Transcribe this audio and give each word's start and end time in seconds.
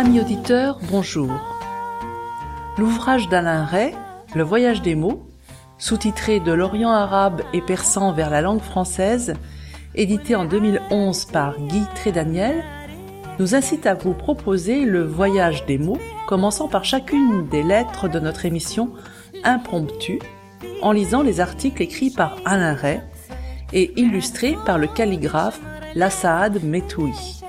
Amis 0.00 0.18
auditeurs, 0.18 0.78
bonjour. 0.90 1.30
L'ouvrage 2.78 3.28
d'Alain 3.28 3.66
Ray, 3.66 3.92
Le 4.34 4.42
voyage 4.42 4.80
des 4.80 4.94
mots, 4.94 5.26
sous-titré 5.76 6.40
de 6.40 6.52
l'Orient 6.52 6.90
arabe 6.90 7.42
et 7.52 7.60
persan 7.60 8.14
vers 8.14 8.30
la 8.30 8.40
langue 8.40 8.62
française, 8.62 9.34
édité 9.94 10.34
en 10.36 10.46
2011 10.46 11.26
par 11.26 11.58
Guy 11.58 11.82
Trédaniel, 11.96 12.64
nous 13.38 13.54
incite 13.54 13.84
à 13.84 13.92
vous 13.92 14.14
proposer 14.14 14.86
le 14.86 15.04
voyage 15.04 15.66
des 15.66 15.76
mots, 15.76 16.00
commençant 16.26 16.68
par 16.68 16.86
chacune 16.86 17.46
des 17.48 17.62
lettres 17.62 18.08
de 18.08 18.20
notre 18.20 18.46
émission 18.46 18.94
impromptue, 19.44 20.20
en 20.80 20.92
lisant 20.92 21.22
les 21.22 21.40
articles 21.40 21.82
écrits 21.82 22.10
par 22.10 22.38
Alain 22.46 22.72
Ray 22.72 23.02
et 23.74 23.92
illustrés 24.00 24.56
par 24.64 24.78
le 24.78 24.86
calligraphe 24.86 25.60
Lassaad 25.94 26.64
Metoui. 26.64 27.39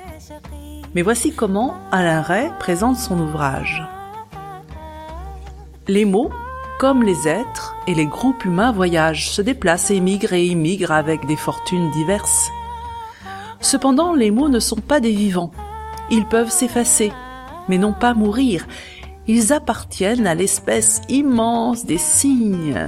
Mais 0.93 1.01
voici 1.03 1.31
comment 1.31 1.75
Alain 1.91 2.21
Ray 2.21 2.51
présente 2.59 2.97
son 2.97 3.19
ouvrage. 3.19 3.83
Les 5.87 6.05
mots, 6.05 6.31
comme 6.79 7.03
les 7.03 7.27
êtres 7.27 7.75
et 7.87 7.95
les 7.95 8.05
groupes 8.05 8.43
humains 8.43 8.71
voyagent, 8.71 9.29
se 9.29 9.41
déplacent, 9.41 9.91
émigrent 9.91 10.33
et 10.33 10.45
immigrent 10.45 10.91
avec 10.91 11.25
des 11.25 11.37
fortunes 11.37 11.91
diverses. 11.91 12.49
Cependant, 13.61 14.13
les 14.13 14.31
mots 14.31 14.49
ne 14.49 14.59
sont 14.59 14.81
pas 14.81 14.99
des 14.99 15.11
vivants. 15.11 15.51
Ils 16.09 16.25
peuvent 16.25 16.51
s'effacer, 16.51 17.13
mais 17.69 17.77
non 17.77 17.93
pas 17.93 18.13
mourir. 18.13 18.67
Ils 19.27 19.53
appartiennent 19.53 20.27
à 20.27 20.35
l'espèce 20.35 21.01
immense 21.07 21.85
des 21.85 21.99
signes, 21.99 22.87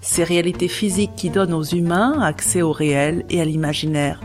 ces 0.00 0.22
réalités 0.22 0.68
physiques 0.68 1.16
qui 1.16 1.30
donnent 1.30 1.54
aux 1.54 1.62
humains 1.62 2.20
accès 2.20 2.62
au 2.62 2.72
réel 2.72 3.24
et 3.30 3.40
à 3.40 3.44
l'imaginaire, 3.44 4.20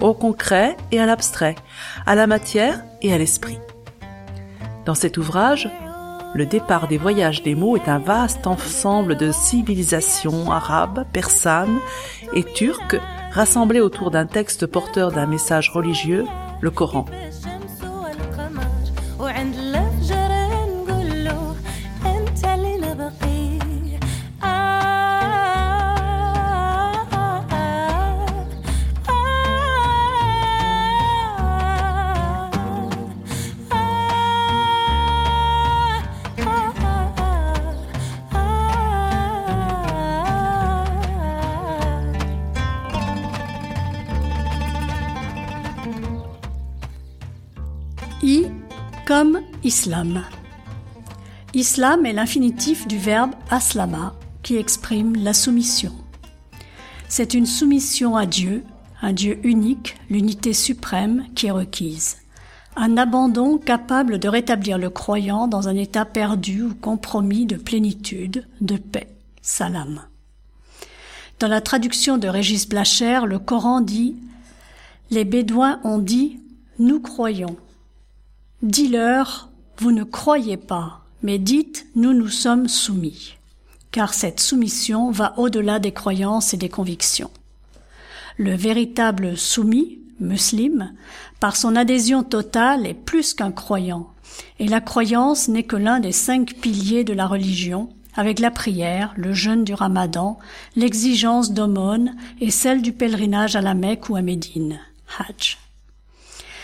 au 0.00 0.14
concret 0.14 0.76
et 0.92 1.00
à 1.00 1.06
l'abstrait, 1.06 1.56
à 2.06 2.14
la 2.14 2.26
matière 2.26 2.82
et 3.02 3.12
à 3.12 3.18
l'esprit. 3.18 3.58
Dans 4.86 4.94
cet 4.94 5.18
ouvrage, 5.18 5.70
le 6.34 6.46
départ 6.46 6.86
des 6.86 6.98
voyages 6.98 7.42
des 7.42 7.54
mots 7.54 7.76
est 7.76 7.88
un 7.88 7.98
vaste 7.98 8.46
ensemble 8.46 9.16
de 9.16 9.32
civilisations 9.32 10.50
arabes, 10.50 11.04
persanes 11.12 11.80
et 12.34 12.44
turques 12.44 13.00
rassemblées 13.32 13.80
autour 13.80 14.10
d'un 14.10 14.26
texte 14.26 14.66
porteur 14.66 15.10
d'un 15.10 15.26
message 15.26 15.70
religieux, 15.70 16.24
le 16.60 16.70
Coran. 16.70 17.04
Islam. 49.70 50.24
Islam 51.54 52.04
est 52.04 52.12
l'infinitif 52.12 52.88
du 52.88 52.98
verbe 52.98 53.30
aslama 53.50 54.16
qui 54.42 54.56
exprime 54.56 55.14
la 55.14 55.32
soumission. 55.32 55.92
C'est 57.08 57.34
une 57.34 57.46
soumission 57.46 58.16
à 58.16 58.26
Dieu, 58.26 58.64
un 59.00 59.12
Dieu 59.12 59.38
unique, 59.44 59.94
l'unité 60.10 60.54
suprême 60.54 61.24
qui 61.36 61.46
est 61.46 61.52
requise. 61.52 62.16
Un 62.74 62.96
abandon 62.96 63.58
capable 63.58 64.18
de 64.18 64.26
rétablir 64.28 64.76
le 64.76 64.90
croyant 64.90 65.46
dans 65.46 65.68
un 65.68 65.76
état 65.76 66.04
perdu 66.04 66.64
ou 66.64 66.74
compromis 66.74 67.46
de 67.46 67.54
plénitude, 67.54 68.48
de 68.60 68.76
paix. 68.76 69.06
Salam. 69.40 70.00
Dans 71.38 71.48
la 71.48 71.60
traduction 71.60 72.18
de 72.18 72.26
Régis 72.26 72.68
Blacher, 72.68 73.20
le 73.24 73.38
Coran 73.38 73.80
dit 73.80 74.16
Les 75.12 75.24
Bédouins 75.24 75.78
ont 75.84 75.98
dit 75.98 76.40
Nous 76.80 76.98
croyons. 76.98 77.54
Dis-leur, 78.62 79.49
vous 79.80 79.92
ne 79.92 80.04
croyez 80.04 80.58
pas, 80.58 81.00
mais 81.22 81.38
dites, 81.38 81.86
nous 81.96 82.12
nous 82.12 82.28
sommes 82.28 82.68
soumis. 82.68 83.36
Car 83.92 84.12
cette 84.12 84.38
soumission 84.38 85.10
va 85.10 85.32
au-delà 85.38 85.78
des 85.78 85.92
croyances 85.92 86.52
et 86.52 86.58
des 86.58 86.68
convictions. 86.68 87.30
Le 88.36 88.54
véritable 88.54 89.38
soumis, 89.38 89.98
musulman, 90.20 90.90
par 91.40 91.56
son 91.56 91.76
adhésion 91.76 92.22
totale 92.22 92.86
est 92.86 92.94
plus 92.94 93.32
qu'un 93.32 93.52
croyant, 93.52 94.10
et 94.58 94.68
la 94.68 94.82
croyance 94.82 95.48
n'est 95.48 95.62
que 95.62 95.76
l'un 95.76 95.98
des 95.98 96.12
cinq 96.12 96.56
piliers 96.60 97.04
de 97.04 97.14
la 97.14 97.26
religion, 97.26 97.88
avec 98.14 98.38
la 98.38 98.50
prière, 98.50 99.14
le 99.16 99.32
jeûne 99.32 99.64
du 99.64 99.72
ramadan, 99.72 100.38
l'exigence 100.76 101.52
d'aumône 101.52 102.16
et 102.42 102.50
celle 102.50 102.82
du 102.82 102.92
pèlerinage 102.92 103.56
à 103.56 103.62
la 103.62 103.72
Mecque 103.72 104.10
ou 104.10 104.16
à 104.16 104.20
Médine, 104.20 104.78
Hajj. 105.18 105.59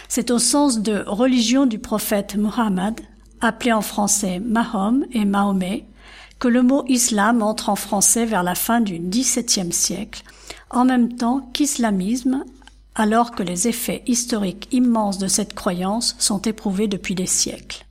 C'est 0.08 0.30
au 0.30 0.38
sens 0.38 0.80
de 0.80 1.04
religion 1.06 1.66
du 1.66 1.78
prophète 1.78 2.36
Muhammad, 2.36 3.00
appelé 3.40 3.72
en 3.72 3.82
français 3.82 4.40
Mahom 4.40 5.04
et 5.12 5.24
Mahomet, 5.24 5.84
que 6.38 6.48
le 6.48 6.62
mot 6.62 6.84
islam 6.88 7.42
entre 7.42 7.68
en 7.68 7.76
français 7.76 8.26
vers 8.26 8.42
la 8.42 8.54
fin 8.54 8.80
du 8.80 8.98
XVIIe 8.98 9.72
siècle, 9.72 10.22
en 10.70 10.84
même 10.84 11.14
temps 11.16 11.48
qu'islamisme, 11.52 12.44
alors 12.94 13.32
que 13.32 13.42
les 13.42 13.68
effets 13.68 14.02
historiques 14.06 14.68
immenses 14.72 15.18
de 15.18 15.28
cette 15.28 15.54
croyance 15.54 16.16
sont 16.18 16.40
éprouvés 16.42 16.88
depuis 16.88 17.14
des 17.14 17.26
siècles. 17.26 17.86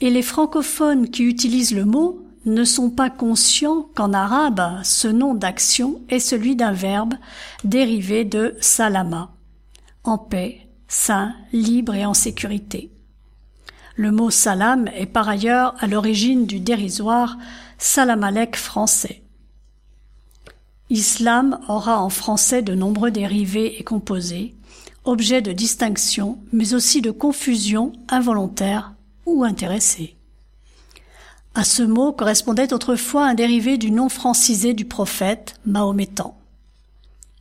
Et 0.00 0.10
les 0.10 0.22
francophones 0.22 1.10
qui 1.10 1.22
utilisent 1.22 1.74
le 1.74 1.84
mot 1.84 2.20
ne 2.44 2.64
sont 2.64 2.90
pas 2.90 3.10
conscients 3.10 3.86
qu'en 3.94 4.12
arabe, 4.12 4.80
ce 4.82 5.06
nom 5.06 5.34
d'action 5.34 6.00
est 6.08 6.18
celui 6.18 6.56
d'un 6.56 6.72
verbe 6.72 7.14
dérivé 7.62 8.24
de 8.24 8.56
salama, 8.60 9.30
en 10.04 10.18
paix, 10.18 10.68
sain, 10.88 11.34
libre 11.52 11.94
et 11.94 12.04
en 12.04 12.14
sécurité. 12.14 12.90
Le 13.96 14.10
mot 14.10 14.30
salam 14.30 14.88
est 14.88 15.06
par 15.06 15.28
ailleurs 15.28 15.74
à 15.78 15.86
l'origine 15.86 16.46
du 16.46 16.60
dérisoire 16.60 17.36
salamalek 17.78 18.56
français. 18.56 19.22
Islam 20.88 21.58
aura 21.68 22.02
en 22.02 22.10
français 22.10 22.62
de 22.62 22.74
nombreux 22.74 23.10
dérivés 23.10 23.78
et 23.78 23.84
composés, 23.84 24.54
objets 25.04 25.42
de 25.42 25.52
distinction, 25.52 26.38
mais 26.52 26.74
aussi 26.74 27.00
de 27.00 27.10
confusion 27.10 27.92
involontaire 28.08 28.92
ou 29.26 29.44
intéressée. 29.44 30.16
À 31.54 31.64
ce 31.64 31.82
mot 31.82 32.12
correspondait 32.12 32.72
autrefois 32.72 33.26
un 33.26 33.34
dérivé 33.34 33.76
du 33.76 33.90
nom 33.90 34.08
francisé 34.08 34.72
du 34.72 34.84
prophète, 34.86 35.56
mahométan. 35.66 36.38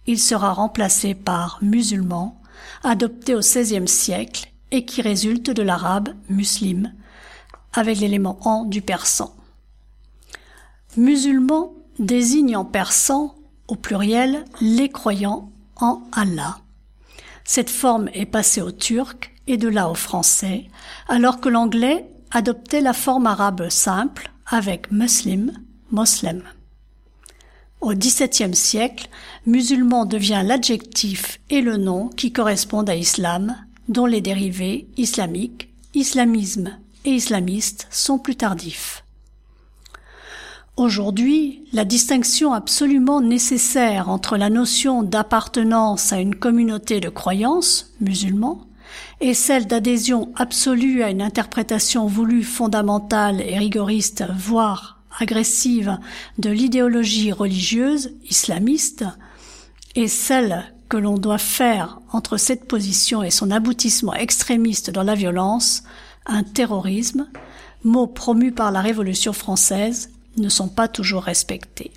Il 0.07 0.19
sera 0.19 0.51
remplacé 0.51 1.13
par 1.13 1.59
musulman, 1.61 2.40
adopté 2.83 3.35
au 3.35 3.39
XVIe 3.39 3.87
siècle 3.87 4.51
et 4.71 4.85
qui 4.85 5.01
résulte 5.01 5.51
de 5.51 5.61
l'arabe 5.61 6.09
muslim, 6.29 6.93
avec 7.73 7.99
l'élément 7.99 8.37
en 8.41 8.65
du 8.65 8.81
persan. 8.81 9.33
Musulman 10.97 11.73
désigne 11.99 12.57
en 12.57 12.65
persan, 12.65 13.35
au 13.67 13.75
pluriel, 13.75 14.43
les 14.59 14.89
croyants 14.89 15.51
en 15.77 16.01
Allah. 16.11 16.57
Cette 17.43 17.69
forme 17.69 18.09
est 18.13 18.25
passée 18.25 18.61
au 18.61 18.71
turc 18.71 19.33
et 19.47 19.57
de 19.57 19.67
là 19.67 19.89
au 19.89 19.95
français, 19.95 20.67
alors 21.07 21.39
que 21.39 21.49
l'anglais 21.49 22.09
adoptait 22.31 22.81
la 22.81 22.93
forme 22.93 23.27
arabe 23.27 23.69
simple 23.69 24.31
avec 24.45 24.91
muslim, 24.91 25.51
moslem. 25.91 26.43
Au 27.81 27.93
XVIIe 27.95 28.55
siècle, 28.55 29.09
musulman 29.47 30.05
devient 30.05 30.43
l'adjectif 30.45 31.39
et 31.49 31.61
le 31.61 31.77
nom 31.77 32.09
qui 32.09 32.31
correspondent 32.31 32.91
à 32.91 32.95
islam, 32.95 33.57
dont 33.89 34.05
les 34.05 34.21
dérivés 34.21 34.87
islamiques, 34.97 35.73
islamisme 35.95 36.77
et 37.05 37.09
islamiste 37.09 37.87
sont 37.89 38.19
plus 38.19 38.35
tardifs. 38.35 39.03
Aujourd'hui, 40.77 41.65
la 41.73 41.83
distinction 41.83 42.53
absolument 42.53 43.19
nécessaire 43.19 44.09
entre 44.09 44.37
la 44.37 44.51
notion 44.51 45.01
d'appartenance 45.01 46.13
à 46.13 46.19
une 46.19 46.35
communauté 46.35 46.99
de 46.99 47.09
croyance, 47.09 47.93
musulmans, 47.99 48.61
et 49.21 49.33
celle 49.33 49.65
d'adhésion 49.65 50.31
absolue 50.35 51.01
à 51.01 51.09
une 51.09 51.21
interprétation 51.21 52.05
voulue 52.05 52.43
fondamentale 52.43 53.41
et 53.41 53.57
rigoriste, 53.57 54.23
voire 54.37 55.00
agressive, 55.19 55.97
de 56.37 56.49
l'idéologie 56.49 57.31
religieuse 57.31 58.11
islamiste, 58.29 59.05
et 59.95 60.07
celle 60.07 60.73
que 60.89 60.97
l'on 60.97 61.17
doit 61.17 61.37
faire 61.37 61.99
entre 62.11 62.37
cette 62.37 62.67
position 62.67 63.23
et 63.23 63.31
son 63.31 63.51
aboutissement 63.51 64.13
extrémiste 64.13 64.89
dans 64.89 65.03
la 65.03 65.15
violence, 65.15 65.83
un 66.25 66.43
terrorisme, 66.43 67.27
mot 67.83 68.07
promu 68.07 68.51
par 68.51 68.71
la 68.71 68.81
Révolution 68.81 69.33
française, 69.33 70.09
ne 70.37 70.49
sont 70.49 70.69
pas 70.69 70.87
toujours 70.87 71.23
respectés. 71.23 71.91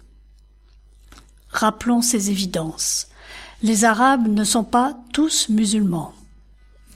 Rappelons 1.48 2.02
ces 2.02 2.30
évidences. 2.30 3.08
Les 3.62 3.84
Arabes 3.84 4.28
ne 4.28 4.44
sont 4.44 4.64
pas 4.64 4.96
tous 5.12 5.48
musulmans. 5.48 6.12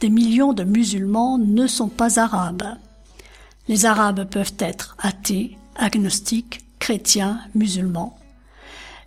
Des 0.01 0.09
millions 0.09 0.53
de 0.53 0.65
musulmans 0.65 1.39
ne 1.39 1.67
sont 1.67 1.89
pas 1.89 2.21
arabes. 2.21 2.77
Les 3.67 3.87
Arabes 3.87 4.29
peuvent 4.31 4.55
être 4.59 4.97
athées, 4.99 5.58
agnostiques, 5.79 6.61
chrétiens, 6.79 7.41
musulmans. 7.55 8.19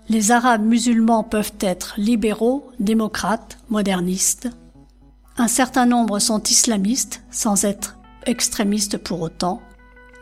Les 0.09 0.31
Arabes 0.31 0.65
musulmans 0.65 1.23
peuvent 1.23 1.53
être 1.59 1.93
libéraux, 1.97 2.71
démocrates, 2.79 3.59
modernistes. 3.69 4.49
Un 5.37 5.47
certain 5.47 5.85
nombre 5.85 6.19
sont 6.19 6.41
islamistes 6.43 7.23
sans 7.31 7.63
être 7.65 7.97
extrémistes 8.25 8.97
pour 8.97 9.21
autant, 9.21 9.61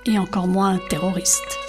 et 0.06 0.18
encore 0.18 0.48
moins 0.48 0.80
terroristes. 0.90 1.69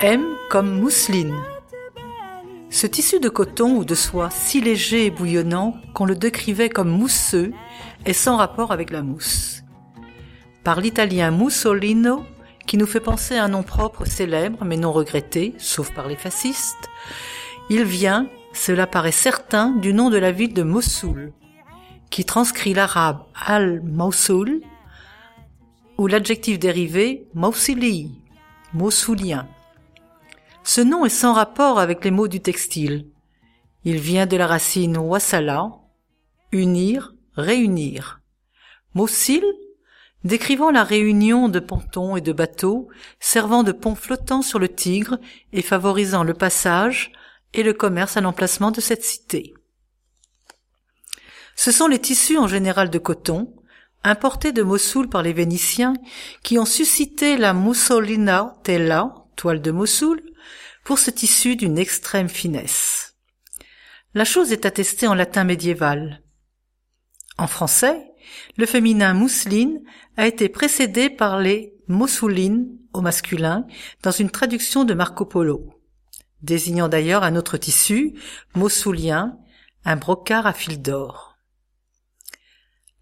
M 0.00 0.36
comme 0.48 0.78
mousseline. 0.78 1.34
Ce 2.70 2.86
tissu 2.86 3.18
de 3.18 3.28
coton 3.28 3.78
ou 3.78 3.84
de 3.84 3.96
soie 3.96 4.30
si 4.30 4.60
léger 4.60 5.06
et 5.06 5.10
bouillonnant 5.10 5.74
qu'on 5.92 6.04
le 6.04 6.14
décrivait 6.14 6.68
comme 6.68 6.88
mousseux 6.88 7.52
est 8.04 8.12
sans 8.12 8.36
rapport 8.36 8.70
avec 8.70 8.90
la 8.90 9.02
mousse. 9.02 9.64
Par 10.62 10.80
l'italien 10.80 11.32
Mussolino, 11.32 12.24
qui 12.64 12.76
nous 12.76 12.86
fait 12.86 13.00
penser 13.00 13.38
à 13.38 13.44
un 13.44 13.48
nom 13.48 13.64
propre 13.64 14.04
célèbre 14.04 14.64
mais 14.64 14.76
non 14.76 14.92
regretté, 14.92 15.56
sauf 15.58 15.92
par 15.92 16.06
les 16.06 16.14
fascistes, 16.14 16.88
il 17.68 17.82
vient, 17.82 18.28
cela 18.52 18.86
paraît 18.86 19.10
certain, 19.10 19.70
du 19.70 19.92
nom 19.92 20.10
de 20.10 20.18
la 20.18 20.30
ville 20.30 20.54
de 20.54 20.62
Mossoul, 20.62 21.32
qui 22.08 22.24
transcrit 22.24 22.72
l'arabe 22.72 23.24
al-Mawsoul 23.34 24.60
ou 25.96 26.06
l'adjectif 26.06 26.60
dérivé 26.60 27.26
Mawsili, 27.34 28.12
Mossoulien. 28.74 29.48
Ce 30.68 30.82
nom 30.82 31.06
est 31.06 31.08
sans 31.08 31.32
rapport 31.32 31.78
avec 31.78 32.04
les 32.04 32.10
mots 32.10 32.28
du 32.28 32.40
textile. 32.40 33.06
Il 33.84 33.96
vient 34.00 34.26
de 34.26 34.36
la 34.36 34.46
racine 34.46 34.98
wasala, 34.98 35.70
unir, 36.52 37.14
réunir. 37.36 38.20
Mossil, 38.92 39.42
décrivant 40.24 40.70
la 40.70 40.84
réunion 40.84 41.48
de 41.48 41.58
pontons 41.58 42.18
et 42.18 42.20
de 42.20 42.34
bateaux, 42.34 42.90
servant 43.18 43.62
de 43.62 43.72
pont 43.72 43.94
flottant 43.94 44.42
sur 44.42 44.58
le 44.58 44.68
Tigre 44.68 45.18
et 45.54 45.62
favorisant 45.62 46.22
le 46.22 46.34
passage 46.34 47.12
et 47.54 47.62
le 47.62 47.72
commerce 47.72 48.18
à 48.18 48.20
l'emplacement 48.20 48.70
de 48.70 48.82
cette 48.82 49.04
cité. 49.04 49.54
Ce 51.56 51.72
sont 51.72 51.86
les 51.86 51.98
tissus 51.98 52.36
en 52.36 52.46
général 52.46 52.90
de 52.90 52.98
coton, 52.98 53.54
importés 54.04 54.52
de 54.52 54.62
Mossoul 54.62 55.08
par 55.08 55.22
les 55.22 55.32
Vénitiens, 55.32 55.94
qui 56.42 56.58
ont 56.58 56.66
suscité 56.66 57.38
la 57.38 57.54
Mussolina 57.54 58.58
tela, 58.64 59.14
toile 59.34 59.62
de 59.62 59.70
Mossoul, 59.70 60.27
pour 60.84 60.98
ce 60.98 61.10
tissu 61.10 61.56
d'une 61.56 61.78
extrême 61.78 62.28
finesse. 62.28 63.16
La 64.14 64.24
chose 64.24 64.52
est 64.52 64.66
attestée 64.66 65.06
en 65.06 65.14
latin 65.14 65.44
médiéval. 65.44 66.22
En 67.36 67.46
français, 67.46 68.10
le 68.56 68.66
féminin 68.66 69.14
mousseline 69.14 69.80
a 70.16 70.26
été 70.26 70.48
précédé 70.48 71.10
par 71.10 71.38
les 71.38 71.74
moussoulines 71.88 72.68
au 72.92 73.00
masculin 73.00 73.66
dans 74.02 74.10
une 74.10 74.30
traduction 74.30 74.84
de 74.84 74.94
Marco 74.94 75.24
Polo, 75.24 75.74
désignant 76.42 76.88
d'ailleurs 76.88 77.22
un 77.22 77.36
autre 77.36 77.56
tissu, 77.56 78.14
moussoulien, 78.54 79.38
un 79.84 79.96
brocart 79.96 80.46
à 80.46 80.52
fil 80.52 80.82
d'or. 80.82 81.36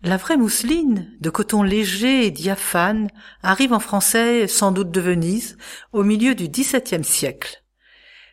La 0.03 0.19
vraie 0.19 0.37
mousseline, 0.37 1.17
de 1.21 1.31
coton 1.31 1.63
léger 1.63 2.27
et 2.27 2.31
diaphane, 2.31 3.09
arrive 3.43 3.73
en 3.73 3.81
français 3.81 4.47
sans 4.47 4.71
doute 4.71 4.91
de 4.91 5.01
Venise 5.01 5.57
au 5.93 6.05
milieu 6.05 6.35
du 6.35 6.49
XVIIe 6.49 7.03
siècle. 7.03 7.65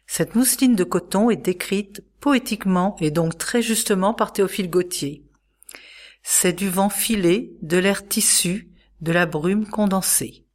Cette 0.06 0.36
mousseline 0.36 0.76
de 0.76 0.84
coton 0.84 1.30
est 1.30 1.38
décrite 1.38 2.04
poétiquement 2.20 2.96
et 3.00 3.12
donc 3.12 3.38
très 3.38 3.62
justement 3.62 4.14
par 4.14 4.34
Théophile 4.34 4.70
Gautier. 4.70 5.24
C'est 6.22 6.54
du 6.54 6.70
vent 6.70 6.90
filé, 6.90 7.58
de 7.62 7.78
l'air 7.78 8.08
tissu, 8.08 8.70
de 9.02 9.12
la 9.12 9.26
brume 9.26 9.68
condensée. 9.68 10.46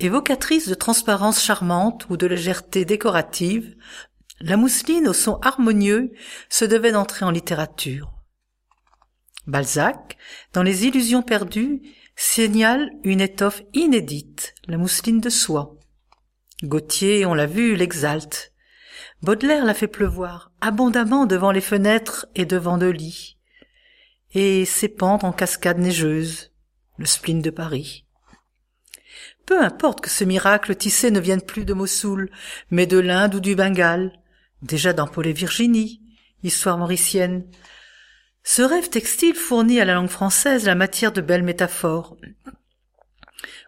Évocatrice 0.00 0.68
de 0.68 0.74
transparence 0.74 1.40
charmante 1.40 2.08
ou 2.10 2.16
de 2.16 2.26
légèreté 2.26 2.84
décorative, 2.84 3.76
la 4.40 4.56
mousseline 4.56 5.06
au 5.06 5.12
son 5.12 5.38
harmonieux 5.42 6.12
se 6.48 6.64
devait 6.64 6.90
d'entrer 6.90 7.24
en 7.24 7.30
littérature. 7.30 8.12
Balzac, 9.46 10.16
dans 10.52 10.64
Les 10.64 10.86
Illusions 10.86 11.22
perdues, 11.22 11.82
signale 12.16 12.90
une 13.04 13.20
étoffe 13.20 13.62
inédite, 13.74 14.54
la 14.66 14.78
mousseline 14.78 15.20
de 15.20 15.30
soie. 15.30 15.76
Gautier, 16.62 17.26
on 17.26 17.34
l'a 17.34 17.46
vu, 17.46 17.74
l'exalte. 17.74 18.52
Baudelaire 19.22 19.64
l'a 19.64 19.74
fait 19.74 19.88
pleuvoir 19.88 20.52
abondamment 20.60 21.26
devant 21.26 21.50
les 21.50 21.60
fenêtres 21.60 22.26
et 22.34 22.44
devant 22.44 22.78
de 22.78 22.86
lits, 22.86 23.36
et 24.32 24.64
s'épandre 24.64 25.24
en 25.24 25.32
cascades 25.32 25.78
neigeuses, 25.78 26.52
le 26.98 27.06
spleen 27.06 27.42
de 27.42 27.50
Paris. 27.50 28.06
Peu 29.44 29.60
importe 29.60 30.02
que 30.02 30.10
ce 30.10 30.24
miracle 30.24 30.76
tissé 30.76 31.10
ne 31.10 31.20
vienne 31.20 31.42
plus 31.42 31.64
de 31.64 31.74
Mossoul, 31.74 32.30
mais 32.70 32.86
de 32.86 32.98
l'Inde 32.98 33.34
ou 33.34 33.40
du 33.40 33.56
Bengale, 33.56 34.12
déjà 34.62 34.92
dans 34.92 35.08
Paul 35.08 35.26
et 35.26 35.32
Virginie, 35.32 36.00
histoire 36.44 36.78
mauricienne. 36.78 37.44
Ce 38.44 38.62
rêve 38.62 38.88
textile 38.88 39.34
fournit 39.34 39.80
à 39.80 39.84
la 39.84 39.94
langue 39.94 40.08
française 40.08 40.66
la 40.66 40.76
matière 40.76 41.12
de 41.12 41.20
belles 41.20 41.42
métaphores. 41.42 42.16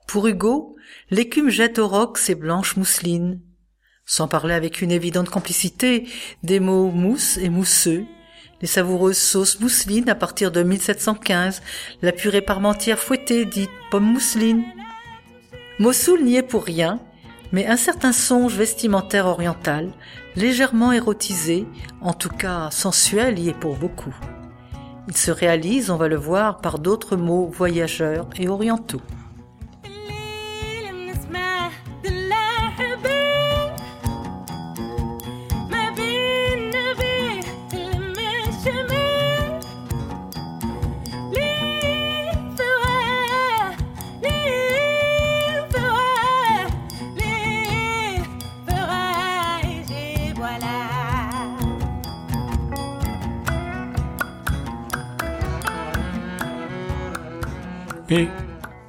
Pour 0.06 0.26
Hugo, 0.26 0.76
l'écume 1.10 1.48
jette 1.48 1.78
au 1.78 1.88
roc 1.88 2.18
ses 2.18 2.34
blanches 2.34 2.76
mousselines, 2.76 3.40
sans 4.06 4.28
parler 4.28 4.54
avec 4.54 4.80
une 4.82 4.92
évidente 4.92 5.28
complicité 5.28 6.06
des 6.42 6.60
mots 6.60 6.90
mousse 6.90 7.36
et 7.38 7.48
mousseux, 7.48 8.04
les 8.60 8.68
savoureuses 8.68 9.18
sauces 9.18 9.60
mousselines 9.60 10.08
à 10.08 10.14
partir 10.14 10.52
de 10.52 10.62
1715, 10.62 11.62
la 12.02 12.12
purée 12.12 12.42
parmentière 12.42 12.98
fouettée 12.98 13.44
dite 13.44 13.70
pomme 13.90 14.12
mousseline. 14.12 14.64
Mossoul 15.78 16.22
n'y 16.22 16.36
est 16.36 16.42
pour 16.42 16.64
rien, 16.64 17.00
mais 17.52 17.66
un 17.66 17.76
certain 17.76 18.12
songe 18.12 18.54
vestimentaire 18.54 19.26
oriental, 19.26 19.90
légèrement 20.36 20.92
érotisé, 20.92 21.66
en 22.00 22.12
tout 22.12 22.28
cas 22.28 22.70
sensuel, 22.70 23.38
y 23.38 23.48
est 23.48 23.58
pour 23.58 23.76
beaucoup. 23.76 24.14
Il 25.08 25.16
se 25.16 25.30
réalise, 25.30 25.90
on 25.90 25.96
va 25.96 26.08
le 26.08 26.16
voir, 26.16 26.58
par 26.58 26.78
d'autres 26.78 27.16
mots 27.16 27.46
voyageurs 27.46 28.28
et 28.36 28.48
orientaux. 28.48 29.02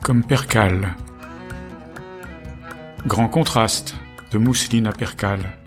Comme 0.01 0.23
percale. 0.23 0.95
Grand 3.07 3.27
contraste 3.27 3.95
de 4.31 4.37
mousseline 4.37 4.87
à 4.87 4.91
percale. 4.91 5.57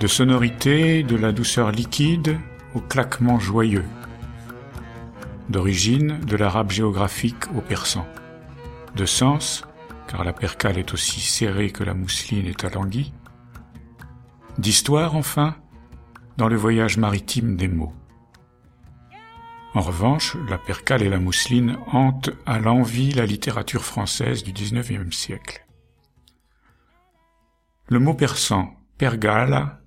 De 0.00 0.06
sonorité, 0.06 1.02
de 1.02 1.16
la 1.16 1.32
douceur 1.32 1.70
liquide 1.70 2.38
au 2.74 2.80
claquement 2.80 3.38
joyeux. 3.38 3.84
D'origine, 5.48 6.18
de 6.20 6.36
l'arabe 6.36 6.70
géographique 6.70 7.44
au 7.54 7.60
persan. 7.60 8.06
De 8.96 9.04
sens, 9.04 9.64
car 10.08 10.24
la 10.24 10.32
percale 10.32 10.78
est 10.78 10.94
aussi 10.94 11.20
serrée 11.20 11.70
que 11.70 11.84
la 11.84 11.94
mousseline 11.94 12.46
est 12.46 12.64
alanguie. 12.64 13.12
D'histoire, 14.58 15.14
enfin, 15.14 15.56
dans 16.36 16.48
le 16.48 16.56
voyage 16.56 16.96
maritime 16.96 17.56
des 17.56 17.68
mots. 17.68 17.92
En 19.74 19.80
revanche, 19.80 20.36
la 20.48 20.56
percale 20.56 21.02
et 21.02 21.08
la 21.08 21.18
mousseline 21.18 21.76
hantent 21.88 22.30
à 22.46 22.60
l'envie 22.60 23.12
la 23.12 23.26
littérature 23.26 23.84
française 23.84 24.44
du 24.44 24.52
XIXe 24.52 25.14
siècle. 25.14 25.66
Le 27.88 27.98
mot 27.98 28.14
persan, 28.14 28.76
pergala, 28.98 29.82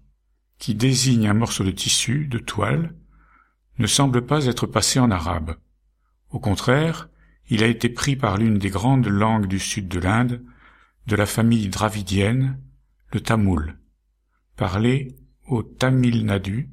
qui 0.59 0.75
désigne 0.75 1.29
un 1.29 1.33
morceau 1.33 1.63
de 1.63 1.71
tissu, 1.71 2.27
de 2.27 2.37
toile, 2.37 2.95
ne 3.79 3.87
semble 3.87 4.25
pas 4.25 4.47
être 4.47 4.67
passé 4.67 4.99
en 4.99 5.09
arabe. 5.09 5.55
Au 6.31 6.39
contraire, 6.39 7.07
il 7.49 7.63
a 7.63 7.67
été 7.67 7.87
pris 7.87 8.17
par 8.17 8.37
l'une 8.37 8.57
des 8.57 8.69
grandes 8.69 9.07
langues 9.07 9.47
du 9.47 9.59
sud 9.59 9.87
de 9.87 9.99
l'Inde, 9.99 10.43
de 11.05 11.15
la 11.15 11.25
famille 11.25 11.69
dravidienne, 11.69 12.61
le 13.13 13.21
tamoul, 13.21 13.79
parlé 14.57 15.15
au 15.45 15.63
Tamil 15.63 16.25
Nadu 16.25 16.71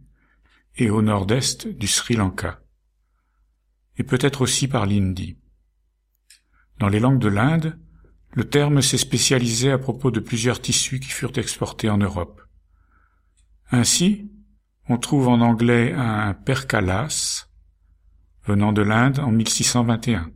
et 0.76 0.90
au 0.90 1.00
nord-est 1.00 1.68
du 1.68 1.86
Sri 1.86 2.16
Lanka 2.16 2.63
et 3.96 4.02
peut-être 4.02 4.42
aussi 4.42 4.68
par 4.68 4.86
l'hindi. 4.86 5.36
Dans 6.78 6.88
les 6.88 7.00
langues 7.00 7.20
de 7.20 7.28
l'Inde, 7.28 7.78
le 8.32 8.44
terme 8.48 8.82
s'est 8.82 8.98
spécialisé 8.98 9.70
à 9.70 9.78
propos 9.78 10.10
de 10.10 10.20
plusieurs 10.20 10.60
tissus 10.60 10.98
qui 10.98 11.08
furent 11.08 11.38
exportés 11.38 11.88
en 11.88 11.98
Europe. 11.98 12.42
Ainsi, 13.70 14.30
on 14.88 14.98
trouve 14.98 15.28
en 15.28 15.40
anglais 15.40 15.92
un 15.92 16.34
percalas, 16.34 17.48
venant 18.44 18.72
de 18.72 18.82
l'Inde 18.82 19.20
en 19.20 19.30
1621. 19.30 20.30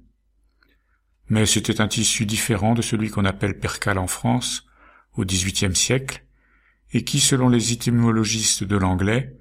Mais 1.28 1.44
c'était 1.44 1.80
un 1.80 1.88
tissu 1.88 2.24
différent 2.24 2.74
de 2.74 2.82
celui 2.82 3.10
qu'on 3.10 3.24
appelle 3.24 3.58
percale 3.58 3.98
en 3.98 4.06
France 4.06 4.64
au 5.14 5.24
XVIIIe 5.24 5.76
siècle, 5.76 6.24
et 6.92 7.04
qui, 7.04 7.20
selon 7.20 7.48
les 7.48 7.72
étymologistes 7.72 8.64
de 8.64 8.76
l'anglais, 8.76 9.36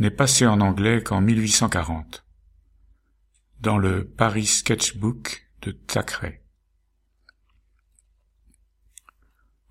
n'est 0.00 0.10
passé 0.10 0.46
en 0.46 0.60
anglais 0.60 1.02
qu'en 1.02 1.20
1840 1.20 2.24
dans 3.60 3.78
le 3.78 4.06
Paris 4.06 4.46
Sketchbook 4.46 5.48
de 5.62 5.72
Thackeray. 5.72 6.40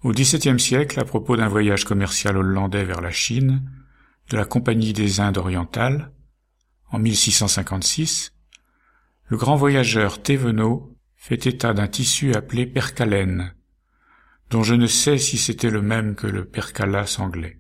Au 0.03 0.12
XVIIe 0.12 0.60
siècle, 0.60 1.00
à 1.00 1.06
propos 1.06 1.38
d'un 1.38 1.48
voyage 1.48 1.86
commercial 1.86 2.38
hollandais 2.38 2.84
vers 2.84 3.01
la 3.01 3.12
Chine, 3.12 3.70
de 4.29 4.38
la 4.38 4.46
Compagnie 4.46 4.94
des 4.94 5.20
Indes 5.20 5.38
orientales, 5.38 6.12
en 6.91 7.00
1656, 7.00 8.34
le 9.25 9.38
grand 9.38 9.56
voyageur 9.56 10.22
Thévenot 10.22 10.96
fait 11.15 11.48
état 11.48 11.74
d'un 11.74 11.88
tissu 11.88 12.34
appelé 12.34 12.65
percalène, 12.65 13.53
dont 14.50 14.63
je 14.63 14.75
ne 14.75 14.88
sais 14.88 15.17
si 15.17 15.38
c'était 15.38 15.70
le 15.70 15.82
même 15.82 16.15
que 16.15 16.27
le 16.27 16.46
percalas 16.46 17.17
anglais. 17.20 17.60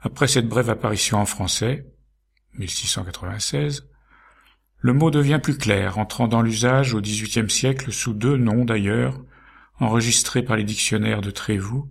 Après 0.00 0.28
cette 0.28 0.48
brève 0.48 0.70
apparition 0.70 1.18
en 1.18 1.26
français, 1.26 1.86
1696, 2.54 3.88
le 4.84 4.92
mot 4.92 5.10
devient 5.10 5.40
plus 5.42 5.56
clair, 5.56 5.96
entrant 5.96 6.28
dans 6.28 6.42
l'usage 6.42 6.92
au 6.92 7.00
XVIIIe 7.00 7.48
siècle 7.48 7.90
sous 7.90 8.12
deux 8.12 8.36
noms 8.36 8.66
d'ailleurs, 8.66 9.18
enregistrés 9.80 10.42
par 10.42 10.56
les 10.56 10.62
dictionnaires 10.62 11.22
de 11.22 11.30
Trévoux. 11.30 11.90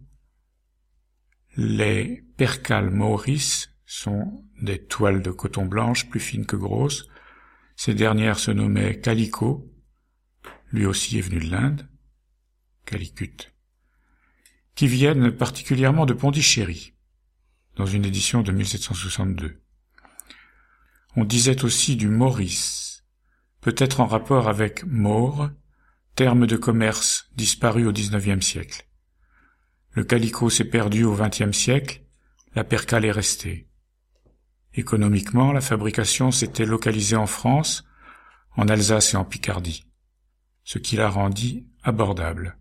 Les 1.57 2.23
percales 2.37 2.91
maurice 2.91 3.71
sont 3.87 4.45
des 4.61 4.77
toiles 4.77 5.23
de 5.23 5.31
coton 5.31 5.65
blanche 5.65 6.07
plus 6.07 6.19
fines 6.19 6.45
que 6.45 6.55
grosses. 6.55 7.07
Ces 7.75 7.95
dernières 7.95 8.37
se 8.37 8.51
nommaient 8.51 8.99
calico, 8.99 9.73
lui 10.71 10.85
aussi 10.85 11.17
est 11.17 11.21
venu 11.21 11.39
de 11.39 11.49
l'Inde, 11.49 11.89
calicut, 12.85 13.55
qui 14.75 14.85
viennent 14.85 15.31
particulièrement 15.31 16.05
de 16.05 16.13
Pondichéry, 16.13 16.93
dans 17.75 17.87
une 17.87 18.05
édition 18.05 18.43
de 18.43 18.51
1762. 18.51 19.63
On 21.15 21.25
disait 21.25 21.63
aussi 21.63 21.95
du 21.95 22.07
Maurice, 22.07 22.82
peut-être 23.63 24.01
en 24.01 24.07
rapport 24.07 24.49
avec 24.49 24.83
Maure, 24.85 25.49
terme 26.15 26.45
de 26.45 26.57
commerce 26.57 27.29
disparu 27.35 27.87
au 27.87 27.93
XIXe 27.93 28.45
siècle. 28.45 28.85
Le 29.91 30.03
calicot 30.03 30.49
s'est 30.49 30.65
perdu 30.65 31.05
au 31.05 31.15
XXe 31.15 31.57
siècle, 31.57 32.03
la 32.55 32.65
percale 32.65 33.05
est 33.05 33.11
restée. 33.11 33.67
Économiquement, 34.73 35.53
la 35.53 35.61
fabrication 35.61 36.31
s'était 36.31 36.65
localisée 36.65 37.15
en 37.15 37.25
France, 37.25 37.85
en 38.57 38.67
Alsace 38.67 39.13
et 39.13 39.17
en 39.17 39.23
Picardie, 39.23 39.85
ce 40.63 40.77
qui 40.77 40.97
la 40.97 41.09
rendit 41.09 41.65
abordable. 41.83 42.57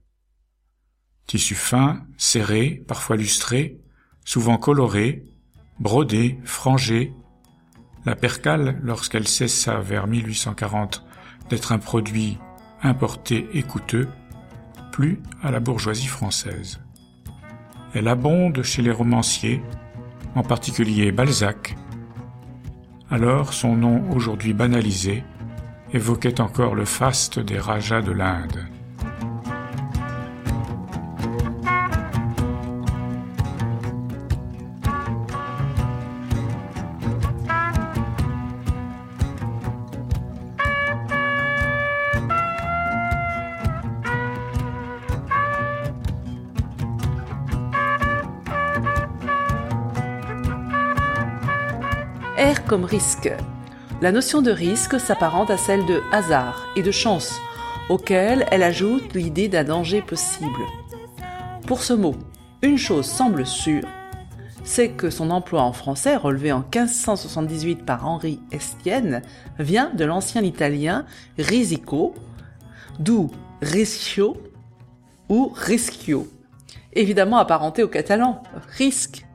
Tissu 1.27 1.57
fin, 1.57 2.07
serré, 2.17 2.83
parfois 2.87 3.17
lustré, 3.17 3.81
souvent 4.25 4.57
coloré, 4.57 5.25
brodé, 5.81 6.39
frangé, 6.45 7.13
la 8.05 8.17
percale, 8.17 8.79
lorsqu'elle 8.83 9.29
cessa 9.29 9.79
vers 9.79 10.07
1840 10.07 11.05
d'être 11.49 11.73
un 11.73 11.79
produit 11.79 12.39
importé 12.83 13.49
et 13.55 13.63
coûteux, 13.63 14.09
plut 14.91 15.21
à 15.43 15.51
la 15.51 15.61
bourgeoisie 15.61 16.07
française. 16.07 16.81
Elle 17.95 18.09
abonde 18.09 18.63
chez 18.63 18.83
les 18.83 18.91
romanciers, 18.91 19.63
en 20.35 20.43
particulier 20.43 21.13
Balzac. 21.13 21.77
Alors 23.11 23.53
son 23.53 23.77
nom 23.77 24.11
aujourd'hui 24.11 24.55
banalisé 24.55 25.23
évoquait 25.93 26.41
encore 26.41 26.75
le 26.75 26.87
faste 26.87 27.39
des 27.39 27.59
rajas 27.59 28.01
de 28.01 28.13
l'Inde. 28.13 28.67
Risque. 52.81 53.31
La 54.00 54.12
notion 54.12 54.41
de 54.41 54.50
risque 54.50 54.99
s'apparente 54.99 55.50
à 55.50 55.59
celle 55.59 55.85
de 55.85 56.00
hasard 56.11 56.67
et 56.75 56.83
de 56.83 56.91
chance, 56.91 57.38
auquel 57.91 58.47
elle 58.50 58.62
ajoute 58.62 59.14
l'idée 59.14 59.49
d'un 59.49 59.64
danger 59.64 60.00
possible. 60.00 60.62
Pour 61.67 61.83
ce 61.83 61.93
mot, 61.93 62.14
une 62.62 62.79
chose 62.79 63.07
semble 63.07 63.47
sûre, 63.47 63.85
c'est 64.64 64.91
que 64.91 65.11
son 65.11 65.31
emploi 65.31 65.62
en 65.62 65.73
français, 65.73 66.17
relevé 66.17 66.52
en 66.52 66.61
1578 66.61 67.85
par 67.85 68.07
Henri 68.07 68.41
Estienne, 68.50 69.23
vient 69.59 69.91
de 69.91 70.05
l'ancien 70.05 70.43
italien 70.43 71.05
risico, 71.38 72.14
d'où 72.99 73.31
riscio 73.61 74.37
ou 75.29 75.52
rischio, 75.55 76.26
évidemment 76.95 77.38
apparenté 77.38 77.83
au 77.83 77.88
catalan, 77.88 78.43
risque, 78.76 79.26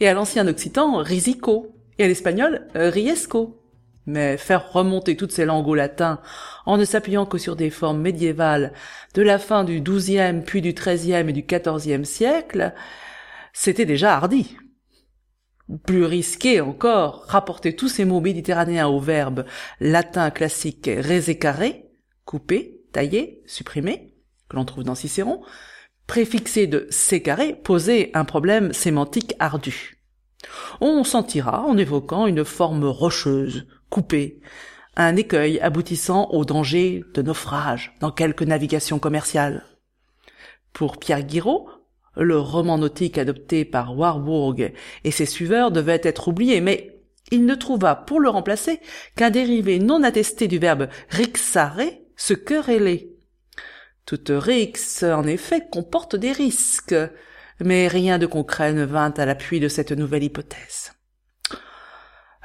et 0.00 0.08
à 0.08 0.14
l'ancien 0.14 0.46
occitan 0.46 0.98
risico, 0.98 1.68
et 1.98 2.04
à 2.04 2.08
l'espagnol 2.08 2.66
riesco. 2.74 3.56
Mais 4.06 4.38
faire 4.38 4.72
remonter 4.72 5.16
toutes 5.16 5.30
ces 5.30 5.44
langues 5.44 5.68
au 5.68 5.74
latin 5.74 6.20
en 6.66 6.78
ne 6.78 6.84
s'appuyant 6.84 7.26
que 7.26 7.38
sur 7.38 7.54
des 7.54 7.70
formes 7.70 8.00
médiévales 8.00 8.72
de 9.14 9.22
la 9.22 9.38
fin 9.38 9.62
du 9.62 9.80
XIIe 9.80 10.42
puis 10.44 10.62
du 10.62 10.72
XIIIe 10.72 11.28
et 11.28 11.32
du 11.32 11.42
XIVe 11.42 12.04
siècle, 12.04 12.72
c'était 13.52 13.84
déjà 13.84 14.14
hardi. 14.14 14.56
Plus 15.86 16.04
risqué 16.04 16.60
encore, 16.60 17.24
rapporter 17.28 17.76
tous 17.76 17.88
ces 17.88 18.04
mots 18.04 18.20
méditerranéens 18.20 18.88
au 18.88 18.98
verbe 18.98 19.44
latin 19.78 20.30
classique 20.30 20.90
résécaré, 20.92 21.90
couper, 22.24 22.80
tailler, 22.92 23.42
supprimer, 23.46 24.14
que 24.48 24.56
l'on 24.56 24.64
trouve 24.64 24.82
dans 24.82 24.96
Cicéron, 24.96 25.42
préfixé 26.08 26.66
de 26.66 26.88
sécaré, 26.90 27.54
poser 27.54 28.10
un 28.14 28.24
problème 28.24 28.72
sémantique 28.72 29.34
ardu. 29.38 29.99
On 30.80 31.04
sentira 31.04 31.62
en 31.62 31.76
évoquant 31.76 32.26
une 32.26 32.44
forme 32.44 32.84
rocheuse, 32.84 33.66
coupée, 33.88 34.40
un 34.96 35.16
écueil 35.16 35.60
aboutissant 35.60 36.28
au 36.30 36.44
danger 36.44 37.04
de 37.14 37.22
naufrage 37.22 37.94
dans 38.00 38.10
quelque 38.10 38.44
navigation 38.44 38.98
commerciale. 38.98 39.64
Pour 40.72 40.98
Pierre 40.98 41.22
Guiraud, 41.22 41.68
le 42.16 42.38
roman 42.38 42.78
nautique 42.78 43.18
adopté 43.18 43.64
par 43.64 43.96
Warburg 43.96 44.72
et 45.04 45.10
ses 45.10 45.26
suiveurs 45.26 45.70
devait 45.70 46.00
être 46.02 46.28
oublié, 46.28 46.60
mais 46.60 47.00
il 47.30 47.46
ne 47.46 47.54
trouva 47.54 47.94
pour 47.94 48.20
le 48.20 48.28
remplacer 48.28 48.80
qu'un 49.16 49.30
dérivé 49.30 49.78
non 49.78 50.02
attesté 50.02 50.48
du 50.48 50.58
verbe 50.58 50.88
rixare, 51.08 51.80
se 52.16 52.34
quereller. 52.34 53.16
Toute 54.04 54.32
rix, 54.34 55.04
en 55.04 55.26
effet, 55.26 55.62
comporte 55.70 56.16
des 56.16 56.32
risques, 56.32 56.96
mais 57.60 57.88
rien 57.88 58.18
de 58.18 58.26
concret 58.26 58.72
ne 58.72 58.84
vint 58.84 59.12
à 59.16 59.26
l'appui 59.26 59.60
de 59.60 59.68
cette 59.68 59.92
nouvelle 59.92 60.24
hypothèse. 60.24 60.92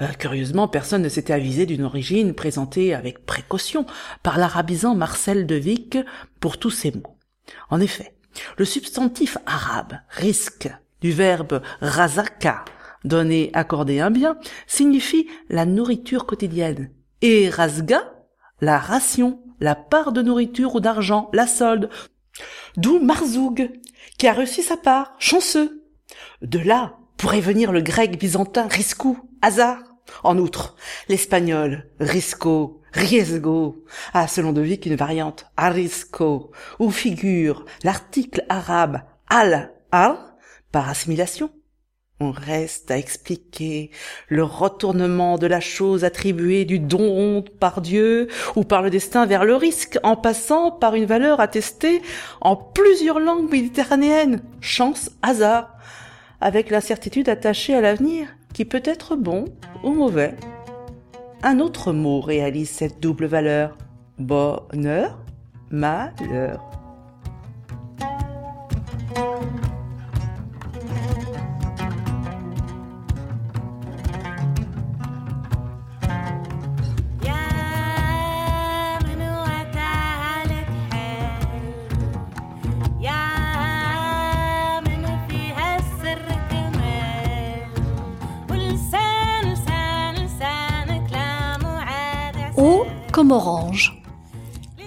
Euh, 0.02 0.08
curieusement, 0.20 0.68
personne 0.68 1.04
ne 1.04 1.10
s'était 1.10 1.34
avisé 1.34 1.66
d'une 1.66 1.84
origine 1.84 2.34
présentée 2.34 2.94
avec 2.94 3.26
précaution 3.26 3.86
par 4.24 4.38
l'arabisant 4.38 4.94
Marcel 4.94 5.46
de 5.46 5.56
Vic 5.56 5.98
pour 6.42 6.58
tous 6.58 6.72
ces 6.72 6.92
mots. 6.92 7.18
En 7.70 7.80
effet, 7.80 8.18
le 8.58 8.66
substantif 8.66 9.38
arabe 9.46 9.94
risque 10.10 10.70
du 11.02 11.12
verbe 11.12 11.62
razaka, 11.80 12.66
donné 13.06 13.52
accorder 13.54 14.02
un 14.02 14.12
bien, 14.12 14.38
signifie 14.68 15.30
la 15.50 15.66
nourriture 15.66 16.26
quotidienne, 16.26 16.92
et 17.22 17.50
razga, 17.50 18.14
la 18.60 18.80
ration, 18.80 19.42
la 19.60 19.76
part 19.76 20.12
de 20.12 20.22
nourriture 20.22 20.76
ou 20.76 20.80
d'argent, 20.82 21.30
la 21.32 21.48
solde, 21.48 21.90
d'où 22.76 23.00
Marzoug, 23.00 23.72
qui 24.26 24.30
a 24.30 24.34
reçu 24.34 24.64
sa 24.64 24.76
part, 24.76 25.14
chanceux. 25.20 25.84
De 26.42 26.58
là 26.58 26.98
pourrait 27.16 27.42
venir 27.42 27.72
le 27.72 27.82
grec 27.82 28.18
byzantin 28.18 28.68
riscou, 28.68 29.20
hasard. 29.44 29.84
En 30.24 30.40
outre, 30.40 30.76
l'espagnol 31.10 31.92
risco, 32.00 32.82
riesgo 32.92 33.86
a 34.16 34.28
selon 34.28 34.52
De 34.52 34.62
Vic 34.62 34.88
une 34.88 34.96
variante 34.96 35.46
arisco 35.58 36.50
où 36.80 36.90
figure 36.90 37.66
l'article 37.84 38.44
arabe 38.50 39.04
al 39.28 39.72
al 39.92 40.18
par 40.72 40.90
assimilation. 40.90 41.52
On 42.22 42.32
reste 42.32 42.92
à 42.92 42.98
expliquer 42.98 43.92
le 44.30 44.44
retournement 44.44 45.38
de 45.38 45.48
la 45.48 45.60
chose 45.60 46.06
attribuée 46.06 46.64
du 46.64 46.80
don 46.80 47.44
par 47.60 47.82
Dieu 47.82 48.30
ou 48.56 48.64
par 48.64 48.82
le 48.82 48.90
destin 48.90 49.26
vers 49.26 49.44
le 49.44 49.56
risque 49.56 50.00
en 50.02 50.16
passant 50.16 50.72
par 50.72 50.96
une 50.96 51.06
valeur 51.06 51.42
attestée 51.42 52.02
en 52.40 52.56
plusieurs 52.56 53.20
langues 53.20 53.52
méditerranéennes, 53.52 54.42
chance, 54.62 55.12
hasard, 55.24 55.76
avec 56.40 56.70
l'incertitude 56.70 57.28
attachée 57.28 57.76
à 57.76 57.82
l'avenir 57.82 58.30
qui 58.54 58.64
peut 58.64 58.84
être 58.86 59.18
bon 59.18 59.46
ou 59.84 59.92
mauvais. 59.92 60.36
Un 61.44 61.60
autre 61.60 61.92
mot 61.92 62.22
réalise 62.22 62.70
cette 62.70 63.02
double 63.02 63.26
valeur. 63.26 63.78
Bonheur, 64.18 65.20
malheur. 65.70 66.65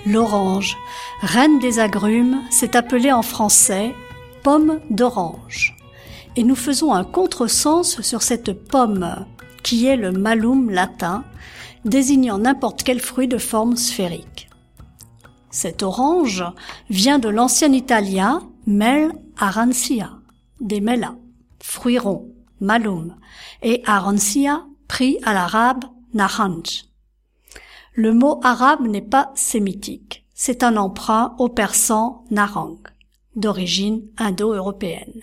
L'orange, 0.07 0.77
reine 1.22 1.59
des 1.59 1.81
agrumes, 1.81 2.40
s'est 2.51 2.77
appelée 2.77 3.11
en 3.11 3.22
français 3.22 3.94
pomme 4.44 4.79
d'orange. 4.90 5.77
Et 6.37 6.44
nous 6.44 6.55
faisons 6.55 6.92
un 6.92 7.03
contresens 7.03 8.01
sur 8.01 8.22
cette 8.22 8.53
pomme, 8.53 9.27
qui 9.64 9.87
est 9.87 9.96
le 9.96 10.12
malum 10.12 10.70
latin, 10.70 11.24
désignant 11.85 12.38
n'importe 12.38 12.85
quel 12.85 13.01
fruit 13.01 13.27
de 13.27 13.38
forme 13.38 13.77
sphérique. 13.77 14.48
Cette 15.51 15.83
orange 15.83 16.44
vient 16.90 17.18
de 17.18 17.29
l'ancien 17.29 17.72
italien 17.72 18.48
mel 18.66 19.12
arancia, 19.37 20.12
des 20.61 20.81
mellas, 20.81 21.16
fruits 21.61 21.98
ronds, 21.98 22.29
malum, 22.61 23.16
et 23.62 23.83
arancia, 23.85 24.64
pris 24.87 25.18
à 25.24 25.33
l'arabe 25.35 25.85
naranj. 26.14 26.88
Le 28.00 28.14
mot 28.14 28.38
arabe 28.44 28.87
n'est 28.87 29.02
pas 29.02 29.32
sémitique. 29.34 30.24
C'est 30.32 30.62
un 30.62 30.76
emprunt 30.76 31.34
au 31.40 31.48
persan 31.48 32.24
narang, 32.30 32.78
d'origine 33.34 34.06
indo-européenne. 34.18 35.20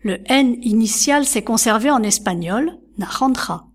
Le 0.00 0.18
N 0.32 0.56
initial 0.62 1.26
s'est 1.26 1.44
conservé 1.44 1.90
en 1.90 2.02
espagnol, 2.02 2.78
narandra. 2.96 3.66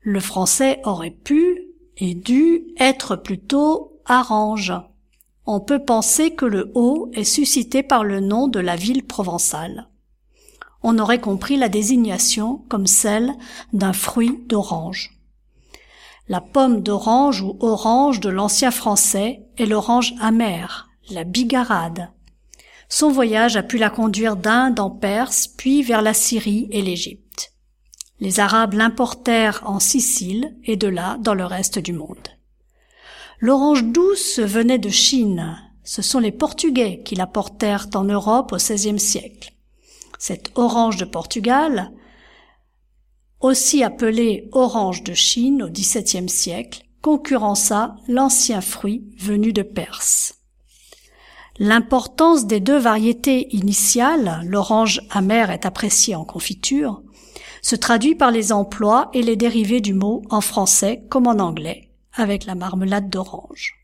Le 0.00 0.18
français 0.18 0.80
aurait 0.82 1.12
pu 1.12 1.68
et 1.98 2.14
dû 2.14 2.64
être 2.80 3.14
plutôt 3.14 4.00
arrange. 4.04 4.72
On 5.46 5.60
peut 5.60 5.84
penser 5.84 6.34
que 6.34 6.46
le 6.46 6.72
O 6.74 7.12
est 7.12 7.22
suscité 7.22 7.84
par 7.84 8.02
le 8.02 8.18
nom 8.18 8.48
de 8.48 8.58
la 8.58 8.74
ville 8.74 9.06
provençale. 9.06 9.88
On 10.82 10.98
aurait 10.98 11.20
compris 11.20 11.56
la 11.56 11.68
désignation 11.68 12.64
comme 12.68 12.88
celle 12.88 13.34
d'un 13.72 13.92
fruit 13.92 14.42
d'orange. 14.48 15.21
La 16.28 16.40
pomme 16.40 16.82
d'orange 16.82 17.42
ou 17.42 17.56
orange 17.60 18.20
de 18.20 18.28
l'ancien 18.28 18.70
français 18.70 19.42
est 19.58 19.66
l'orange 19.66 20.14
amère, 20.20 20.88
la 21.10 21.24
bigarade. 21.24 22.10
Son 22.88 23.10
voyage 23.10 23.56
a 23.56 23.62
pu 23.62 23.78
la 23.78 23.90
conduire 23.90 24.36
d'Inde 24.36 24.78
en 24.78 24.90
Perse, 24.90 25.48
puis 25.48 25.82
vers 25.82 26.02
la 26.02 26.14
Syrie 26.14 26.68
et 26.70 26.82
l'Égypte. 26.82 27.52
Les 28.20 28.38
Arabes 28.38 28.74
l'importèrent 28.74 29.62
en 29.64 29.80
Sicile 29.80 30.54
et 30.64 30.76
de 30.76 30.86
là 30.86 31.16
dans 31.18 31.34
le 31.34 31.44
reste 31.44 31.80
du 31.80 31.92
monde. 31.92 32.28
L'orange 33.40 33.82
douce 33.82 34.38
venait 34.38 34.78
de 34.78 34.90
Chine. 34.90 35.58
Ce 35.82 36.02
sont 36.02 36.20
les 36.20 36.30
Portugais 36.30 37.02
qui 37.04 37.16
la 37.16 37.26
portèrent 37.26 37.88
en 37.94 38.04
Europe 38.04 38.52
au 38.52 38.56
XVIe 38.56 39.00
siècle. 39.00 39.52
Cette 40.20 40.52
orange 40.54 40.98
de 40.98 41.04
Portugal 41.04 41.90
aussi 43.42 43.82
appelé 43.82 44.48
orange 44.52 45.02
de 45.02 45.14
Chine 45.14 45.64
au 45.64 45.68
XVIIe 45.68 46.28
siècle, 46.28 46.84
concurrença 47.02 47.96
l'ancien 48.08 48.60
fruit 48.60 49.04
venu 49.18 49.52
de 49.52 49.62
Perse. 49.62 50.38
L'importance 51.58 52.46
des 52.46 52.60
deux 52.60 52.78
variétés 52.78 53.54
initiales, 53.54 54.40
l'orange 54.46 55.02
amère 55.10 55.50
est 55.50 55.66
appréciée 55.66 56.14
en 56.14 56.24
confiture, 56.24 57.02
se 57.60 57.76
traduit 57.76 58.14
par 58.14 58.30
les 58.30 58.52
emplois 58.52 59.10
et 59.12 59.22
les 59.22 59.36
dérivés 59.36 59.80
du 59.80 59.92
mot 59.92 60.22
en 60.30 60.40
français 60.40 61.04
comme 61.10 61.26
en 61.26 61.38
anglais, 61.38 61.90
avec 62.14 62.46
la 62.46 62.54
marmelade 62.54 63.10
d'orange. 63.10 63.74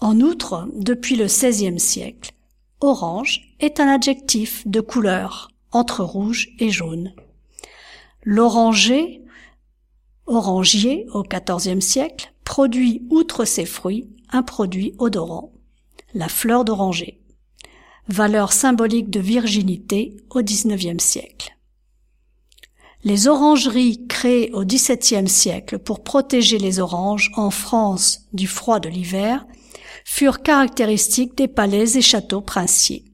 En 0.00 0.20
outre, 0.20 0.68
depuis 0.74 1.16
le 1.16 1.26
XVIe 1.26 1.78
siècle, 1.78 2.32
orange 2.80 3.54
est 3.60 3.80
un 3.80 3.88
adjectif 3.88 4.66
de 4.66 4.80
couleur 4.80 5.50
entre 5.72 6.02
rouge 6.02 6.48
et 6.58 6.70
jaune 6.70 7.12
L'oranger, 8.22 9.22
orangier 10.26 11.06
au 11.14 11.22
XIVe 11.22 11.80
siècle, 11.80 12.32
produit 12.44 13.06
outre 13.10 13.44
ses 13.44 13.64
fruits 13.64 14.10
un 14.30 14.42
produit 14.42 14.94
odorant, 14.98 15.52
la 16.14 16.28
fleur 16.28 16.64
d'oranger, 16.64 17.20
valeur 18.08 18.52
symbolique 18.52 19.10
de 19.10 19.20
virginité 19.20 20.16
au 20.30 20.42
XIXe 20.42 21.02
siècle. 21.02 21.56
Les 23.02 23.28
orangeries 23.28 24.06
créées 24.06 24.52
au 24.52 24.64
XVIIe 24.64 25.28
siècle 25.28 25.78
pour 25.78 26.02
protéger 26.02 26.58
les 26.58 26.80
oranges 26.80 27.32
en 27.36 27.50
France 27.50 28.26
du 28.34 28.46
froid 28.46 28.78
de 28.78 28.90
l'hiver 28.90 29.46
furent 30.04 30.42
caractéristiques 30.42 31.36
des 31.36 31.48
palais 31.48 31.96
et 31.96 32.02
châteaux 32.02 32.42
princiers. 32.42 33.09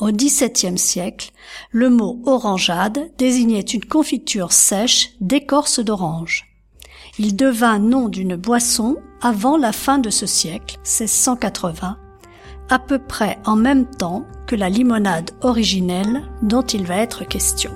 Au 0.00 0.12
XVIIe 0.12 0.78
siècle, 0.78 1.32
le 1.72 1.90
mot 1.90 2.22
orangeade 2.24 3.10
désignait 3.18 3.60
une 3.60 3.84
confiture 3.84 4.52
sèche 4.52 5.10
d'écorce 5.20 5.80
d'orange. 5.80 6.46
Il 7.18 7.34
devint 7.34 7.80
nom 7.80 8.08
d'une 8.08 8.36
boisson 8.36 8.96
avant 9.20 9.56
la 9.56 9.72
fin 9.72 9.98
de 9.98 10.10
ce 10.10 10.26
siècle, 10.26 10.76
1680, 10.84 11.96
à 12.70 12.78
peu 12.78 13.00
près 13.00 13.38
en 13.44 13.56
même 13.56 13.86
temps 13.86 14.24
que 14.46 14.54
la 14.54 14.68
limonade 14.68 15.32
originelle 15.40 16.22
dont 16.42 16.62
il 16.62 16.86
va 16.86 16.96
être 16.96 17.24
question. 17.24 17.72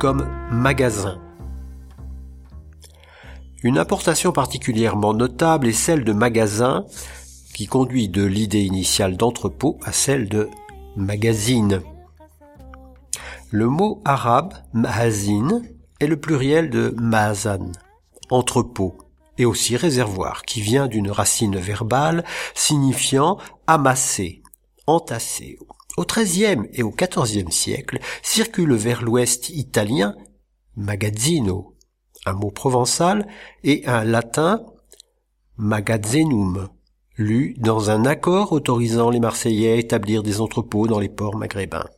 Comme 0.00 0.26
magasin. 0.50 1.20
Une 3.62 3.76
importation 3.76 4.32
particulièrement 4.32 5.12
notable 5.12 5.68
est 5.68 5.72
celle 5.72 6.02
de 6.02 6.14
magasin 6.14 6.86
qui 7.52 7.66
conduit 7.66 8.08
de 8.08 8.24
l'idée 8.24 8.62
initiale 8.62 9.18
d'entrepôt 9.18 9.78
à 9.84 9.92
celle 9.92 10.30
de 10.30 10.48
magazine. 10.96 11.82
Le 13.50 13.68
mot 13.68 14.00
arabe 14.06 14.54
mahazin 14.72 15.60
est 16.00 16.06
le 16.06 16.18
pluriel 16.18 16.70
de 16.70 16.94
mazan, 16.98 17.70
entrepôt, 18.30 18.96
et 19.36 19.44
aussi 19.44 19.76
réservoir, 19.76 20.42
qui 20.44 20.62
vient 20.62 20.86
d'une 20.86 21.10
racine 21.10 21.58
verbale 21.58 22.24
signifiant 22.54 23.36
amasser, 23.66 24.40
entasser 24.86 25.58
au 25.96 26.04
XIIIe 26.04 26.68
et 26.72 26.82
au 26.82 26.90
XIVe 26.90 27.50
siècle 27.50 28.00
circule 28.22 28.74
vers 28.74 29.02
l'ouest 29.02 29.50
italien 29.50 30.14
magazzino, 30.76 31.76
un 32.26 32.32
mot 32.32 32.50
provençal, 32.50 33.28
et 33.62 33.86
un 33.86 34.04
latin 34.04 34.64
magazzenum, 35.56 36.68
lu 37.16 37.54
dans 37.58 37.90
un 37.90 38.04
accord 38.06 38.52
autorisant 38.52 39.10
les 39.10 39.20
Marseillais 39.20 39.72
à 39.72 39.76
établir 39.76 40.22
des 40.22 40.40
entrepôts 40.40 40.86
dans 40.86 40.98
les 40.98 41.08
ports 41.08 41.36
maghrébins. 41.36 41.88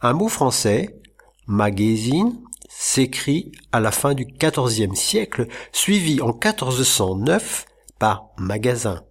Un 0.00 0.12
mot 0.12 0.28
français, 0.28 1.00
magazine, 1.46 2.38
s'écrit 2.68 3.52
à 3.70 3.80
la 3.80 3.92
fin 3.92 4.14
du 4.14 4.26
XIVe 4.26 4.94
siècle, 4.94 5.46
suivi 5.72 6.20
en 6.20 6.28
1409 6.28 7.66
par 7.98 8.30
magasin. 8.36 9.02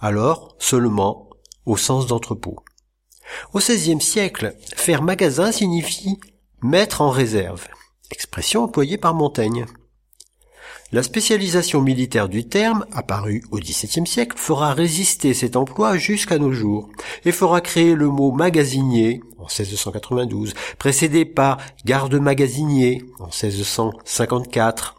Alors 0.00 0.56
seulement 0.58 1.25
au 1.66 1.76
sens 1.76 2.06
d'entrepôt. 2.06 2.56
Au 3.52 3.58
XVIe 3.58 4.00
siècle, 4.00 4.56
faire 4.74 5.02
magasin 5.02 5.52
signifie 5.52 6.18
mettre 6.62 7.00
en 7.00 7.10
réserve, 7.10 7.66
expression 8.10 8.64
employée 8.64 8.96
par 8.96 9.14
Montaigne. 9.14 9.66
La 10.92 11.02
spécialisation 11.02 11.80
militaire 11.80 12.28
du 12.28 12.46
terme, 12.46 12.86
apparue 12.92 13.42
au 13.50 13.58
XVIIe 13.58 14.06
siècle, 14.06 14.38
fera 14.38 14.72
résister 14.72 15.34
cet 15.34 15.56
emploi 15.56 15.98
jusqu'à 15.98 16.38
nos 16.38 16.52
jours 16.52 16.88
et 17.24 17.32
fera 17.32 17.60
créer 17.60 17.94
le 17.94 18.06
mot 18.06 18.30
magasinier 18.30 19.20
en 19.38 19.46
1692, 19.46 20.54
précédé 20.78 21.24
par 21.24 21.58
garde-magasinier 21.84 23.02
en 23.18 23.26
1654. 23.26 24.94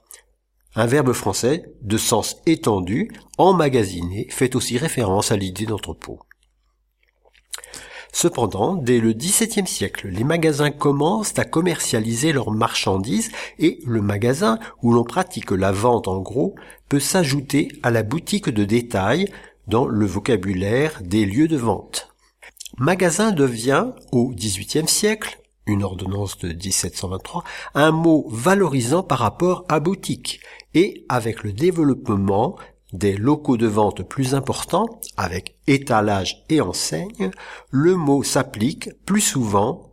Un 0.76 0.86
verbe 0.86 1.14
français 1.14 1.64
de 1.82 1.98
sens 1.98 2.38
étendu, 2.46 3.10
emmagasiner, 3.38 4.28
fait 4.30 4.56
aussi 4.56 4.78
référence 4.78 5.32
à 5.32 5.38
l'idée 5.38 5.66
d'entrepôt. 5.66 6.20
Cependant, 8.20 8.74
dès 8.74 9.00
le 9.00 9.14
XVIIe 9.14 9.68
siècle, 9.68 10.08
les 10.08 10.24
magasins 10.24 10.72
commencent 10.72 11.38
à 11.38 11.46
commercialiser 11.46 12.34
leurs 12.34 12.50
marchandises 12.50 13.30
et 13.60 13.80
le 13.86 14.02
magasin 14.02 14.58
où 14.82 14.92
l'on 14.92 15.04
pratique 15.04 15.52
la 15.52 15.72
vente 15.72 16.08
en 16.08 16.18
gros 16.18 16.56
peut 16.90 17.00
s'ajouter 17.00 17.68
à 17.84 17.92
la 17.92 18.02
boutique 18.02 18.50
de 18.50 18.66
détail 18.66 19.32
dans 19.68 19.86
le 19.86 20.08
vocabulaire 20.08 21.00
des 21.04 21.28
lieux 21.28 21.48
de 21.48 21.58
vente. 21.58 22.12
Magasin 22.80 23.32
devient, 23.32 23.90
au 24.12 24.30
XVIIIe 24.30 24.88
siècle, 24.88 25.40
une 25.68 25.84
ordonnance 25.84 26.40
de 26.40 26.48
1723, 26.48 27.44
un 27.76 27.92
mot 27.92 28.26
valorisant 28.32 29.04
par 29.04 29.20
rapport 29.20 29.64
à 29.70 29.80
boutique, 29.80 30.40
et 30.74 31.06
avec 31.08 31.44
le 31.44 31.54
développement 31.54 32.58
des 32.93 33.17
locaux 33.17 33.58
de 33.58 33.67
vente 33.67 34.04
plus 34.04 34.36
importants, 34.36 35.02
avec 35.17 35.58
étalage 35.67 36.43
et 36.50 36.62
enseigne, 36.62 37.32
le 37.69 37.95
mot 37.95 38.23
s'applique 38.23 38.89
plus 39.06 39.21
souvent 39.21 39.91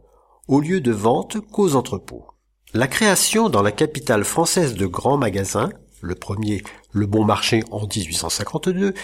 aux 0.48 0.60
lieux 0.60 0.80
de 0.80 0.92
vente 0.92 1.40
qu'aux 1.40 1.74
entrepôts. 1.74 2.26
La 2.72 2.86
création 2.86 3.48
dans 3.48 3.62
la 3.62 3.72
capitale 3.72 4.24
française 4.24 4.74
de 4.74 4.86
grands 4.86 5.16
magasins, 5.16 5.70
le 6.00 6.14
premier 6.14 6.62
Le 6.92 7.06
Bon 7.06 7.24
Marché 7.24 7.62
en 7.70 7.86
1852, 7.86 8.94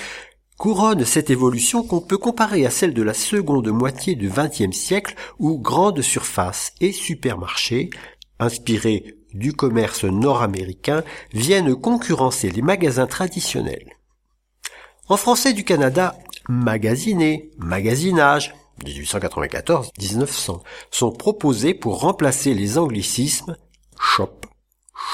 couronne 0.59 1.05
cette 1.05 1.31
évolution 1.31 1.83
qu'on 1.83 2.01
peut 2.01 2.19
comparer 2.19 2.67
à 2.67 2.71
celle 2.71 2.93
de 2.93 3.03
la 3.03 3.15
seconde 3.15 3.69
moitié 3.69 4.15
du 4.15 4.29
XXe 4.29 4.77
siècle 4.77 5.15
où 5.39 5.59
grandes 5.59 6.03
surfaces 6.03 6.73
et 6.81 6.93
supermarchés, 6.93 7.91
inspirés 8.39 9.20
du 9.35 9.53
commerce 9.53 10.05
nord-américain 10.05 11.03
viennent 11.33 11.75
concurrencer 11.75 12.51
les 12.51 12.63
magasins 12.63 13.07
traditionnels. 13.07 13.97
En 15.09 15.17
français 15.17 15.53
du 15.53 15.65
Canada, 15.65 16.17
magasiner, 16.49 17.51
magasinage, 17.59 18.55
1894-1900, 18.85 20.63
sont 20.91 21.13
proposés 21.13 21.75
pour 21.75 22.01
remplacer 22.01 22.55
les 22.55 22.79
anglicismes 22.79 23.57
shop, 23.99 24.41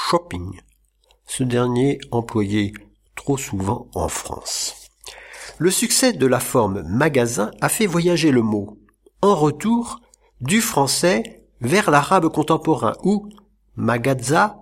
shopping, 0.09 0.61
ce 1.25 1.43
dernier 1.43 1.99
employé 2.11 2.73
trop 3.15 3.37
souvent 3.37 3.87
en 3.93 4.07
France. 4.07 4.75
Le 5.57 5.71
succès 5.71 6.13
de 6.13 6.27
la 6.27 6.39
forme 6.39 6.83
magasin 6.83 7.51
a 7.61 7.69
fait 7.69 7.87
voyager 7.87 8.31
le 8.31 8.41
mot, 8.41 8.77
en 9.21 9.35
retour, 9.35 9.99
du 10.39 10.61
français 10.61 11.43
vers 11.61 11.89
l'arabe 11.89 12.29
contemporain 12.29 12.93
où 13.03 13.27
Magazza 13.79 14.57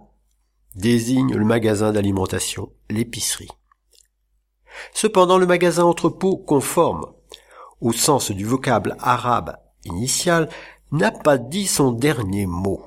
désigne 0.76 1.36
le 1.36 1.46
magasin 1.46 1.94
d'alimentation, 1.94 2.74
l'épicerie. 2.90 3.48
Cependant, 4.94 5.38
le 5.38 5.46
magasin 5.46 5.86
entrepôt 5.86 6.36
conforme 6.36 7.06
au 7.80 7.94
sens 7.94 8.32
du 8.32 8.44
vocable 8.44 8.98
arabe 9.00 9.56
initial 9.86 10.50
n'a 10.92 11.12
pas 11.12 11.38
dit 11.38 11.66
son 11.66 11.94
dernier 11.94 12.46
mot. 12.46 12.84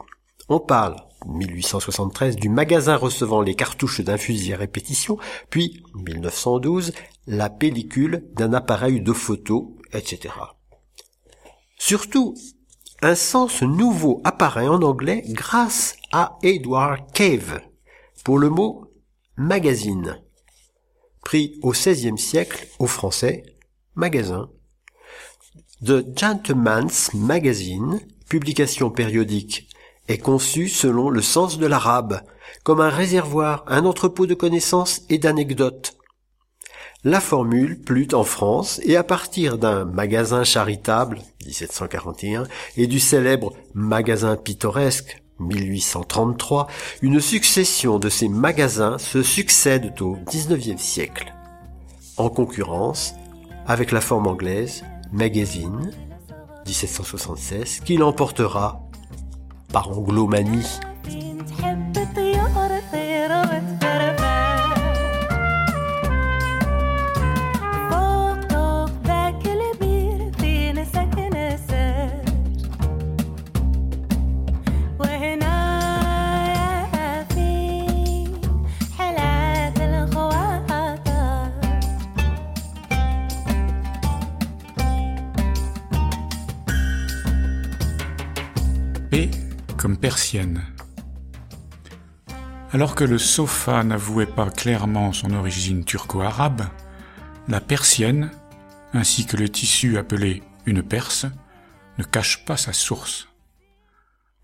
On 0.50 0.60
parle, 0.60 0.96
1873, 1.26 2.36
du 2.36 2.50
magasin 2.50 2.96
recevant 2.96 3.40
les 3.40 3.54
cartouches 3.54 4.02
d'un 4.02 4.18
fusil 4.18 4.52
à 4.52 4.58
répétition, 4.58 5.16
puis, 5.48 5.82
1912, 5.94 6.92
la 7.26 7.48
pellicule 7.48 8.28
d'un 8.34 8.52
appareil 8.52 9.00
de 9.00 9.14
photo, 9.14 9.78
etc. 9.94 10.34
Surtout, 11.78 12.34
un 13.00 13.14
sens 13.14 13.62
nouveau 13.62 14.20
apparaît 14.24 14.68
en 14.68 14.82
anglais 14.82 15.22
grâce 15.28 15.97
à 16.12 16.38
Edward 16.42 17.12
Cave. 17.12 17.60
Pour 18.24 18.38
le 18.38 18.50
mot 18.50 18.92
magazine, 19.36 20.20
pris 21.22 21.58
au 21.62 21.72
XVIe 21.72 22.18
siècle 22.18 22.66
au 22.78 22.86
français 22.86 23.44
magasin. 23.94 24.48
The 25.84 26.04
Gentleman's 26.18 27.14
Magazine, 27.14 28.00
publication 28.28 28.90
périodique, 28.90 29.68
est 30.08 30.18
conçu 30.18 30.68
selon 30.68 31.10
le 31.10 31.22
sens 31.22 31.58
de 31.58 31.66
l'arabe, 31.66 32.22
comme 32.64 32.80
un 32.80 32.88
réservoir, 32.88 33.64
un 33.66 33.84
entrepôt 33.84 34.26
de 34.26 34.34
connaissances 34.34 35.02
et 35.08 35.18
d'anecdotes, 35.18 35.98
la 37.04 37.20
formule 37.20 37.80
plut 37.80 38.12
en 38.12 38.24
France 38.24 38.80
et 38.82 38.96
à 38.96 39.04
partir 39.04 39.56
d'un 39.56 39.84
magasin 39.84 40.42
charitable, 40.42 41.20
1741, 41.46 42.48
et 42.76 42.88
du 42.88 42.98
célèbre 42.98 43.54
magasin 43.72 44.36
pittoresque, 44.36 45.22
1833, 45.40 46.66
une 47.02 47.20
succession 47.20 47.98
de 47.98 48.08
ces 48.08 48.28
magasins 48.28 48.98
se 48.98 49.22
succèdent 49.22 50.00
au 50.00 50.16
XIXe 50.26 50.80
siècle, 50.80 51.34
en 52.16 52.28
concurrence 52.28 53.14
avec 53.66 53.92
la 53.92 54.00
forme 54.00 54.26
anglaise 54.26 54.84
Magazine 55.12 55.92
1776 56.66 57.80
qui 57.80 57.96
l'emportera 57.96 58.80
par 59.72 59.90
anglomanie. 59.90 60.66
Alors 92.72 92.94
que 92.94 93.04
le 93.04 93.18
sofa 93.18 93.82
n'avouait 93.82 94.26
pas 94.26 94.50
clairement 94.50 95.12
son 95.12 95.32
origine 95.32 95.84
turco-arabe, 95.84 96.68
la 97.48 97.60
persienne, 97.60 98.30
ainsi 98.92 99.26
que 99.26 99.36
le 99.36 99.48
tissu 99.48 99.96
appelé 99.98 100.42
une 100.66 100.82
perse, 100.82 101.26
ne 101.98 102.04
cache 102.04 102.44
pas 102.44 102.56
sa 102.56 102.72
source. 102.72 103.28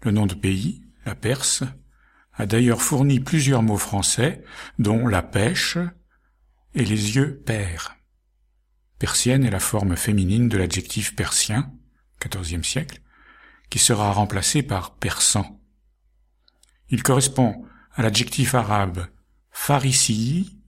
Le 0.03 0.11
nom 0.11 0.27
de 0.27 0.35
pays, 0.35 0.83
la 1.07 1.15
Perse, 1.15 1.65
a 2.35 2.47
d'ailleurs 2.47 2.83
fourni 2.83 3.21
plusieurs 3.21 3.63
mots 3.63 3.79
français, 3.79 4.43
dont 4.79 5.07
la 5.07 5.23
pêche 5.23 5.79
et 6.75 6.85
les 6.85 7.17
yeux 7.17 7.43
pairs. 7.47 7.97
Persienne 8.99 9.45
est 9.45 9.51
la 9.51 9.61
forme 9.61 9.97
féminine 9.97 10.49
de 10.49 10.59
l'adjectif 10.59 11.15
persien, 11.15 11.73
XIVe 12.21 12.65
siècle, 12.65 13.01
qui 13.71 13.79
sera 13.79 14.13
remplacé 14.13 14.63
par 14.63 14.97
persan. 14.97 15.61
Il 16.95 17.03
correspond 17.03 17.67
à 17.97 18.03
l'adjectif 18.03 18.55
arabe 18.55 19.09
farisi, 19.51 20.61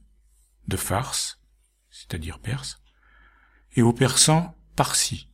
de 0.67 0.77
farce, 0.77 1.41
c'est-à-dire 1.89 2.41
perse, 2.41 2.83
et 3.77 3.83
au 3.83 3.93
persan 3.93 4.59
parsi. 4.75 5.31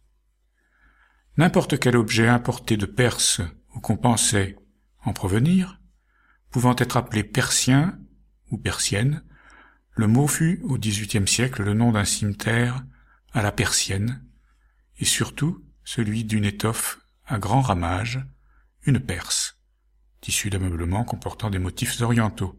N'importe 1.39 1.79
quel 1.79 1.97
objet 1.97 2.29
importé 2.29 2.77
de 2.77 2.85
Perse 2.85 3.41
ou 3.75 3.81
qu'on 3.81 3.97
pensait 3.97 4.59
en 5.03 5.15
provenir, 5.15 5.81
pouvant 6.51 6.77
être 6.77 6.99
appelé 6.99 7.25
persien 7.25 7.99
ou 8.51 8.59
persienne, 8.59 9.25
le 9.93 10.09
mot 10.09 10.27
fut 10.27 10.61
au 10.63 10.77
XVIIIe 10.77 11.27
siècle 11.27 11.63
le 11.63 11.73
nom 11.73 11.93
d'un 11.93 12.05
cimetière 12.05 12.85
à 13.33 13.41
la 13.41 13.51
persienne, 13.51 14.23
et 14.99 15.07
surtout 15.07 15.65
celui 15.85 16.25
d'une 16.25 16.45
étoffe 16.45 17.01
à 17.25 17.39
grand 17.39 17.63
ramage, 17.63 18.23
une 18.85 19.01
perse, 19.01 19.62
tissu 20.23 20.49
d'ameublement 20.49 21.05
comportant 21.05 21.51
des 21.51 21.59
motifs 21.59 22.01
orientaux. 22.01 22.59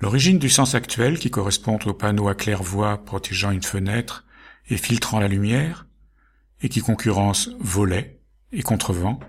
L'origine 0.00 0.38
du 0.38 0.50
sens 0.50 0.74
actuel, 0.74 1.18
qui 1.18 1.30
correspond 1.30 1.78
au 1.86 1.94
panneau 1.94 2.28
à 2.28 2.34
claire-voie 2.34 3.02
protégeant 3.04 3.50
une 3.50 3.62
fenêtre 3.62 4.26
et 4.68 4.76
filtrant 4.76 5.20
la 5.20 5.28
lumière, 5.28 5.86
et 6.60 6.68
qui 6.68 6.80
concurrence 6.80 7.48
volet 7.60 8.20
et 8.52 8.62
contrevent, 8.62 9.20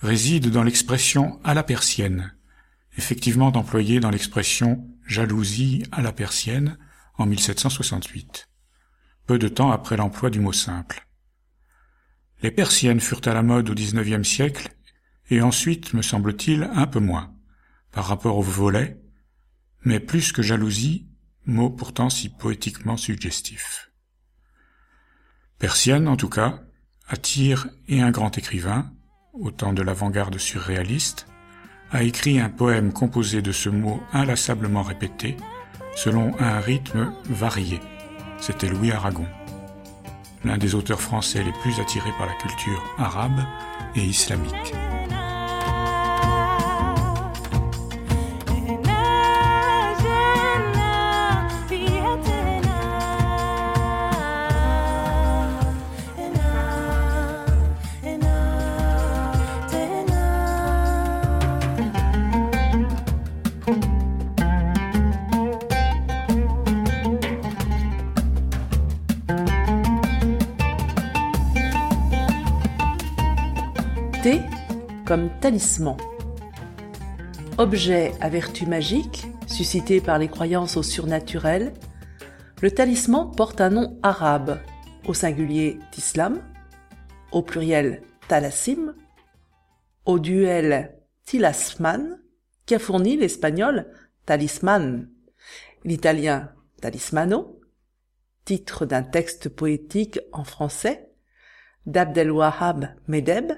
réside 0.00 0.50
dans 0.50 0.62
l'expression 0.62 1.40
à 1.44 1.52
la 1.52 1.62
persienne, 1.62 2.34
effectivement 2.96 3.48
employée 3.48 4.00
dans 4.00 4.10
l'expression 4.10 4.88
jalousie 5.06 5.82
à 5.92 6.00
la 6.00 6.12
persienne 6.12 6.78
en 7.18 7.26
1768, 7.26 8.48
peu 9.26 9.38
de 9.38 9.48
temps 9.48 9.72
après 9.72 9.96
l'emploi 9.96 10.30
du 10.30 10.40
mot 10.40 10.52
simple. 10.52 11.06
Les 12.42 12.50
persiennes 12.50 13.00
furent 13.00 13.22
à 13.24 13.34
la 13.34 13.42
mode 13.42 13.70
au 13.70 13.74
XIXe 13.74 14.26
siècle, 14.26 14.75
et 15.30 15.42
ensuite, 15.42 15.92
me 15.94 16.02
semble-t-il, 16.02 16.64
un 16.64 16.86
peu 16.86 17.00
moins, 17.00 17.34
par 17.92 18.06
rapport 18.06 18.38
au 18.38 18.42
volet, 18.42 19.00
mais 19.82 20.00
plus 20.00 20.32
que 20.32 20.42
jalousie, 20.42 21.08
mot 21.46 21.70
pourtant 21.70 22.10
si 22.10 22.28
poétiquement 22.28 22.96
suggestif. 22.96 23.90
Persienne, 25.58 26.08
en 26.08 26.16
tout 26.16 26.28
cas, 26.28 26.60
attire 27.08 27.68
et 27.88 28.02
un 28.02 28.10
grand 28.10 28.36
écrivain, 28.36 28.92
au 29.32 29.50
temps 29.50 29.72
de 29.72 29.82
l'avant-garde 29.82 30.38
surréaliste, 30.38 31.26
a 31.90 32.02
écrit 32.02 32.40
un 32.40 32.50
poème 32.50 32.92
composé 32.92 33.42
de 33.42 33.52
ce 33.52 33.68
mot 33.68 34.02
inlassablement 34.12 34.82
répété, 34.82 35.36
selon 35.94 36.38
un 36.40 36.60
rythme 36.60 37.12
varié. 37.24 37.80
C'était 38.38 38.68
Louis 38.68 38.92
Aragon, 38.92 39.26
l'un 40.44 40.58
des 40.58 40.74
auteurs 40.74 41.00
français 41.00 41.42
les 41.42 41.52
plus 41.52 41.80
attirés 41.80 42.12
par 42.18 42.26
la 42.26 42.34
culture 42.34 42.82
arabe 42.98 43.44
et 43.94 44.02
islamique. 44.02 44.74
Comme 75.06 75.30
talisman. 75.40 75.96
Objet 77.58 78.12
à 78.20 78.28
vertu 78.28 78.66
magique, 78.66 79.26
suscité 79.46 80.00
par 80.00 80.18
les 80.18 80.28
croyances 80.28 80.76
au 80.76 80.82
surnaturel, 80.82 81.72
le 82.60 82.70
talisman 82.70 83.30
porte 83.34 83.60
un 83.60 83.70
nom 83.70 83.98
arabe, 84.02 84.58
au 85.06 85.14
singulier 85.14 85.78
tislam, 85.92 86.42
au 87.30 87.42
pluriel 87.42 88.02
talassim, 88.28 88.94
au 90.04 90.18
duel 90.18 90.98
tilasman, 91.24 92.20
qui 92.66 92.74
a 92.74 92.78
fourni 92.80 93.16
l'espagnol 93.16 93.86
talisman, 94.26 95.08
l'italien 95.84 96.50
talismano, 96.80 97.60
titre 98.44 98.86
d'un 98.86 99.02
texte 99.02 99.48
poétique 99.48 100.18
en 100.32 100.42
français, 100.42 101.08
d'Abdelwahab 101.86 102.88
Medeb, 103.06 103.52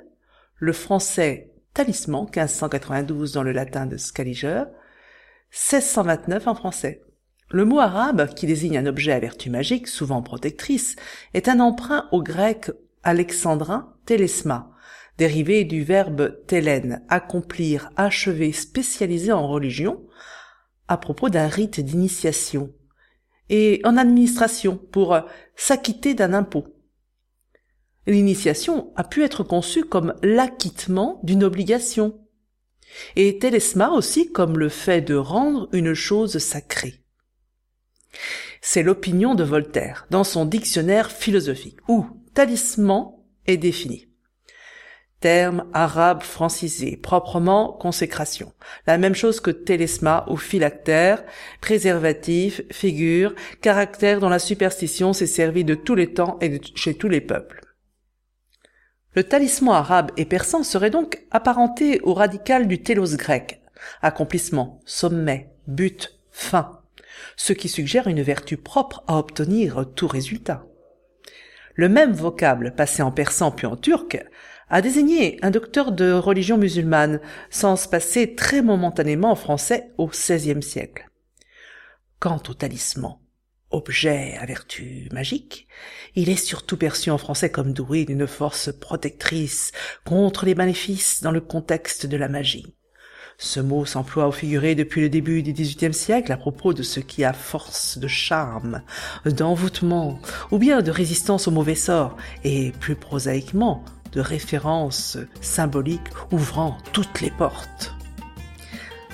le 0.59 0.73
français 0.73 1.53
talisman 1.75 2.25
1592 2.25 3.33
dans 3.33 3.43
le 3.43 3.53
latin 3.53 3.87
de 3.87 3.97
Scaliger, 3.97 4.65
1629 5.53 6.47
en 6.49 6.55
français. 6.55 7.03
Le 7.51 7.65
mot 7.65 7.79
arabe, 7.79 8.35
qui 8.35 8.47
désigne 8.47 8.77
un 8.77 8.87
objet 8.87 9.13
à 9.13 9.21
vertu 9.21 9.49
magique, 9.49 9.89
souvent 9.89 10.23
protectrice, 10.23 10.97
est 11.33 11.49
un 11.49 11.61
emprunt 11.61 12.09
au 12.13 12.23
grec 12.23 12.71
alexandrin 13.05 13.95
télesma, 14.05 14.71
dérivé 15.17 15.65
du 15.65 15.83
verbe 15.83 16.45
télène, 16.47 17.03
accomplir, 17.09 17.91
achever, 17.97 18.53
spécialisé 18.53 19.33
en 19.33 19.49
religion, 19.49 20.05
à 20.89 20.99
propos 20.99 21.31
d'un 21.31 21.47
rite 21.47 21.81
d'initiation, 21.81 22.73
et 23.49 23.81
en 23.85 23.97
administration, 23.97 24.77
pour 24.77 25.19
s'acquitter 25.57 26.15
d'un 26.15 26.35
impôt. 26.35 26.67
L'initiation 28.09 28.91
a 28.97 29.05
pu 29.05 29.23
être 29.23 29.45
conçue 29.45 29.85
comme 29.85 30.15
l'acquittement 30.23 31.21
d'une 31.25 31.45
obligation, 31.45 32.19
et 33.17 33.39
télesma 33.39 33.91
aussi 33.91 34.33
comme 34.33 34.59
le 34.59 34.71
fait 34.71 35.03
de 35.03 35.15
rendre 35.15 35.69
une 35.73 35.93
chose 35.93 36.39
sacrée. 36.39 37.03
C'est 38.63 38.83
l'opinion 38.83 39.35
de 39.35 39.45
Voltaire 39.45 40.07
dans 40.09 40.25
son 40.25 40.47
dictionnaire 40.47 41.11
philosophique, 41.11 41.77
où 41.87 42.07
talisman 42.33 43.13
est 43.47 43.59
défini. 43.59 44.09
Terme 45.21 45.67
arabe 45.75 46.23
francisé, 46.23 46.97
proprement 46.97 47.75
consécration. 47.75 48.55
La 48.87 48.97
même 48.97 49.15
chose 49.15 49.41
que 49.41 49.51
télesma 49.51 50.25
ou 50.31 50.39
phylactère, 50.39 51.25
préservatif, 51.61 52.63
figure, 52.71 53.35
caractère 53.61 54.19
dont 54.19 54.31
la 54.31 54.39
superstition 54.39 55.13
s'est 55.13 55.27
servie 55.27 55.65
de 55.65 55.75
tous 55.75 55.95
les 55.95 56.15
temps 56.15 56.39
et 56.41 56.59
chez 56.75 56.95
tous 56.95 57.11
les 57.11 57.21
peuples. 57.21 57.68
Le 59.15 59.25
talisman 59.25 59.75
arabe 59.75 60.13
et 60.17 60.25
persan 60.25 60.63
serait 60.63 60.91
donc 60.91 61.25
apparenté 61.31 62.01
au 62.03 62.15
radical 62.15 62.69
du 62.69 62.83
télos 62.83 63.17
grec, 63.17 63.63
accomplissement, 64.03 64.81
sommet, 64.85 65.51
but, 65.67 66.19
fin, 66.31 66.81
ce 67.37 67.53
qui 67.53 67.69
suggère 67.69 68.07
une 68.07 68.23
vertu 68.23 68.57
propre 68.57 69.03
à 69.07 69.17
obtenir 69.19 69.87
tout 69.95 70.09
résultat. 70.09 70.67
Le 71.75 71.89
même 71.89 72.13
vocable 72.13 72.75
passé 72.75 73.03
en 73.03 73.13
persan 73.13 73.51
puis 73.53 73.67
en 73.67 73.77
turc 73.77 74.19
a 74.69 74.83
désigné 74.83 75.39
un 75.43 75.51
docteur 75.51 75.93
de 75.93 76.13
religion 76.13 76.59
musulmane, 76.59 77.21
sans 77.51 77.77
se 77.77 77.89
passer 77.89 78.35
très 78.35 78.63
momentanément 78.63 79.31
en 79.31 79.37
français 79.37 79.93
au 79.97 80.07
XVIe 80.09 80.63
siècle. 80.63 81.09
Quant 82.19 82.43
au 82.49 82.55
talisman, 82.55 83.19
objet 83.71 84.37
à 84.41 84.47
vertu 84.47 85.09
magique, 85.13 85.69
il 86.15 86.29
est 86.31 86.37
surtout 86.37 86.77
perçu 86.77 87.11
en 87.11 87.19
français 87.19 87.51
comme 87.51 87.73
doué 87.73 88.05
d'une 88.05 88.27
force 88.27 88.73
protectrice 88.73 89.73
contre 90.05 90.47
les 90.47 90.55
maléfices 90.55 91.23
dans 91.23 91.33
le 91.33 91.41
contexte 91.41 92.07
de 92.07 92.17
la 92.17 92.29
magie. 92.29 92.75
Ce 93.41 93.61
mot 93.61 93.85
s'emploie 93.85 94.27
au 94.27 94.33
figuré 94.33 94.75
depuis 94.75 95.01
le 95.01 95.09
début 95.09 95.45
du 95.45 95.53
XVIIIe 95.53 95.95
siècle 95.95 96.33
à 96.33 96.37
propos 96.37 96.75
de 96.75 96.83
ce 96.83 96.99
qui 96.99 97.23
a 97.23 97.33
force 97.33 97.99
de 97.99 98.09
charme, 98.09 98.83
d'envoûtement, 99.27 100.19
ou 100.51 100.59
bien 100.59 100.83
de 100.83 100.91
résistance 100.91 101.47
au 101.47 101.53
mauvais 101.53 101.77
sort, 101.77 102.17
et 102.43 102.73
plus 102.81 102.97
prosaïquement, 102.97 103.85
de 104.11 104.21
référence 104.21 105.19
symbolique 105.41 106.09
ouvrant 106.33 106.79
toutes 106.93 107.21
les 107.21 107.31
portes. 107.31 107.95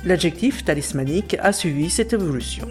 L'adjectif 0.07 0.64
talismanique 0.64 1.37
a 1.40 1.53
suivi 1.53 1.90
cette 1.90 2.14
évolution. 2.14 2.69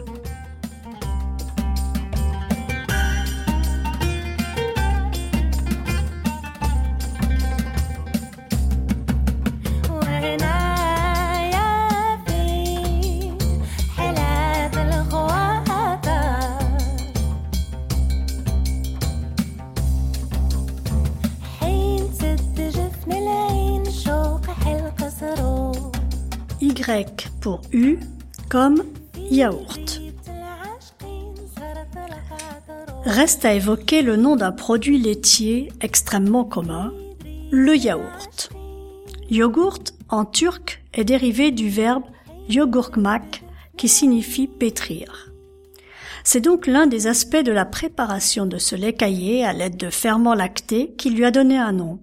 Pour 27.43 27.59
U 27.73 27.99
comme 28.49 28.83
yaourt. 29.29 30.01
Reste 33.03 33.43
à 33.43 33.53
évoquer 33.53 34.01
le 34.01 34.15
nom 34.15 34.37
d'un 34.37 34.53
produit 34.53 34.97
laitier 34.97 35.69
extrêmement 35.81 36.45
commun, 36.45 36.93
le 37.51 37.75
yaourt. 37.75 38.49
Yogourt 39.29 39.83
en 40.07 40.23
turc 40.23 40.85
est 40.93 41.03
dérivé 41.03 41.51
du 41.51 41.67
verbe 41.67 42.05
yogurkmak 42.47 43.43
qui 43.75 43.89
signifie 43.89 44.47
pétrir. 44.47 45.33
C'est 46.23 46.39
donc 46.39 46.65
l'un 46.65 46.87
des 46.87 47.07
aspects 47.07 47.43
de 47.43 47.51
la 47.51 47.65
préparation 47.65 48.45
de 48.45 48.57
ce 48.57 48.77
lait 48.77 48.93
caillé 48.93 49.43
à 49.43 49.51
l'aide 49.51 49.75
de 49.75 49.89
ferments 49.89 50.33
lactés 50.33 50.93
qui 50.97 51.09
lui 51.09 51.25
a 51.25 51.31
donné 51.31 51.57
un 51.57 51.73
nom. 51.73 51.99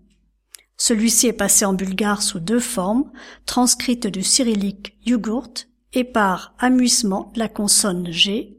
Celui-ci 0.80 1.26
est 1.26 1.34
passé 1.34 1.66
en 1.66 1.74
bulgare 1.74 2.22
sous 2.22 2.40
deux 2.40 2.58
formes, 2.58 3.12
transcrites 3.44 4.06
du 4.06 4.22
cyrillique 4.22 4.96
yogourt 5.04 5.52
et 5.92 6.04
par 6.04 6.54
amusement 6.58 7.30
la 7.36 7.50
consonne 7.50 8.10
G, 8.10 8.56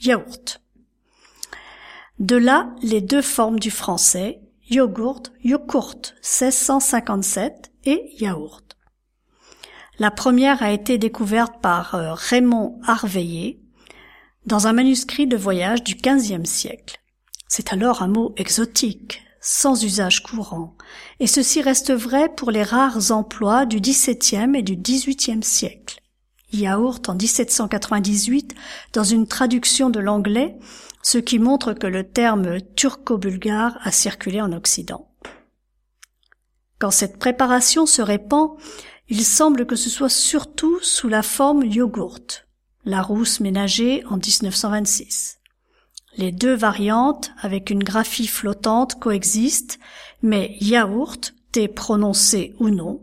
yaourt. 0.00 0.62
De 2.20 2.36
là 2.36 2.70
les 2.82 3.00
deux 3.00 3.20
formes 3.20 3.58
du 3.58 3.72
français, 3.72 4.40
yogourt, 4.70 5.24
yogourt 5.42 5.96
1657 6.22 7.72
et 7.84 8.00
yaourt. 8.20 8.76
La 9.98 10.12
première 10.12 10.62
a 10.62 10.70
été 10.70 10.98
découverte 10.98 11.60
par 11.60 11.96
euh, 11.96 12.14
Raymond 12.14 12.78
Harveillé 12.86 13.60
dans 14.46 14.68
un 14.68 14.72
manuscrit 14.72 15.26
de 15.26 15.36
voyage 15.36 15.82
du 15.82 15.96
XVe 15.96 16.44
siècle. 16.44 17.00
C'est 17.48 17.72
alors 17.72 18.02
un 18.02 18.08
mot 18.08 18.34
exotique, 18.36 19.24
sans 19.52 19.82
usage 19.82 20.22
courant, 20.22 20.76
et 21.18 21.26
ceci 21.26 21.60
reste 21.60 21.92
vrai 21.92 22.32
pour 22.32 22.52
les 22.52 22.62
rares 22.62 23.10
emplois 23.10 23.66
du 23.66 23.80
XVIIe 23.80 24.54
et 24.54 24.62
du 24.62 24.76
XVIIIe 24.76 25.42
siècle. 25.42 26.00
Yaourt 26.52 27.08
en 27.08 27.16
1798 27.16 28.54
dans 28.92 29.02
une 29.02 29.26
traduction 29.26 29.90
de 29.90 29.98
l'anglais, 29.98 30.56
ce 31.02 31.18
qui 31.18 31.40
montre 31.40 31.72
que 31.72 31.88
le 31.88 32.08
terme 32.08 32.60
turco-bulgare 32.76 33.76
a 33.82 33.90
circulé 33.90 34.40
en 34.40 34.52
Occident. 34.52 35.10
Quand 36.78 36.92
cette 36.92 37.18
préparation 37.18 37.86
se 37.86 38.02
répand, 38.02 38.52
il 39.08 39.24
semble 39.24 39.66
que 39.66 39.76
ce 39.76 39.90
soit 39.90 40.08
surtout 40.08 40.78
sous 40.80 41.08
la 41.08 41.24
forme 41.24 41.64
yogourt, 41.64 42.44
la 42.84 43.02
rousse 43.02 43.40
ménagée 43.40 44.04
en 44.06 44.16
1926. 44.16 45.39
Les 46.16 46.32
deux 46.32 46.54
variantes, 46.54 47.32
avec 47.40 47.70
une 47.70 47.84
graphie 47.84 48.26
flottante, 48.26 48.98
coexistent, 48.98 49.78
mais 50.22 50.56
yaourt, 50.60 51.34
T 51.52 51.68
prononcé 51.68 52.54
ou 52.58 52.68
non, 52.68 53.00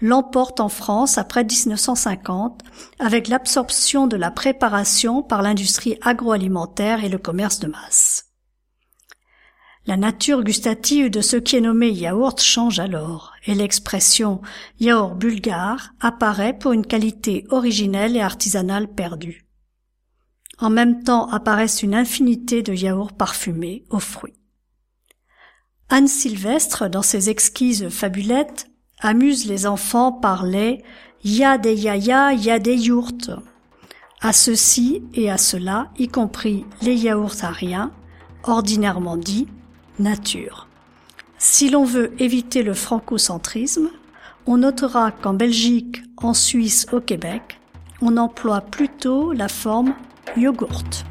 l'emporte 0.00 0.60
en 0.60 0.68
France 0.68 1.16
après 1.16 1.44
1950 1.44 2.62
avec 2.98 3.28
l'absorption 3.28 4.06
de 4.06 4.16
la 4.16 4.30
préparation 4.30 5.22
par 5.22 5.42
l'industrie 5.42 5.96
agroalimentaire 6.02 7.04
et 7.04 7.08
le 7.08 7.18
commerce 7.18 7.60
de 7.60 7.68
masse. 7.68 8.26
La 9.86 9.96
nature 9.96 10.44
gustative 10.44 11.10
de 11.10 11.20
ce 11.20 11.36
qui 11.36 11.56
est 11.56 11.60
nommé 11.60 11.90
yaourt 11.90 12.40
change 12.40 12.78
alors, 12.78 13.32
et 13.46 13.54
l'expression 13.54 14.40
yaourt 14.78 15.16
bulgare 15.16 15.90
apparaît 16.00 16.56
pour 16.56 16.72
une 16.72 16.86
qualité 16.86 17.46
originelle 17.50 18.16
et 18.16 18.20
artisanale 18.20 18.86
perdue. 18.86 19.44
En 20.58 20.70
même 20.70 21.02
temps 21.02 21.28
apparaissent 21.28 21.82
une 21.82 21.94
infinité 21.94 22.62
de 22.62 22.72
yaourts 22.72 23.12
parfumés 23.12 23.84
aux 23.90 23.98
fruits. 23.98 24.38
Anne 25.88 26.08
Sylvestre, 26.08 26.88
dans 26.88 27.02
ses 27.02 27.30
exquises 27.30 27.88
fabulettes, 27.88 28.68
amuse 29.00 29.46
les 29.46 29.66
enfants 29.66 30.12
par 30.12 30.46
les 30.46 30.82
ya 31.24 31.58
des 31.58 31.74
yaya, 31.74 32.32
ya 32.32 32.58
des. 32.58 32.78
À 34.20 34.32
ceci 34.32 35.02
et 35.14 35.30
à 35.30 35.36
cela, 35.36 35.90
y 35.98 36.08
compris 36.08 36.64
les 36.80 36.94
yaourts 36.94 37.42
ariens, 37.42 37.90
ordinairement 38.44 39.16
dit 39.16 39.48
nature. 39.98 40.68
Si 41.38 41.70
l'on 41.70 41.84
veut 41.84 42.14
éviter 42.22 42.62
le 42.62 42.72
francocentrisme, 42.72 43.90
on 44.46 44.58
notera 44.58 45.10
qu'en 45.10 45.34
Belgique, 45.34 46.02
en 46.16 46.34
Suisse, 46.34 46.86
au 46.92 47.00
Québec, 47.00 47.60
on 48.00 48.16
emploie 48.16 48.60
plutôt 48.60 49.32
la 49.32 49.48
forme 49.48 49.94
yogourt. 50.36 51.04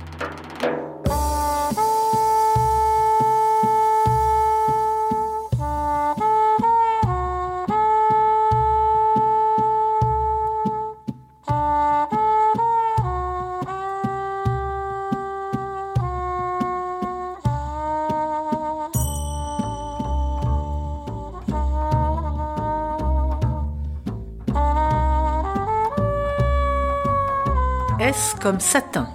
Comme 28.42 28.60
satin. 28.60 29.08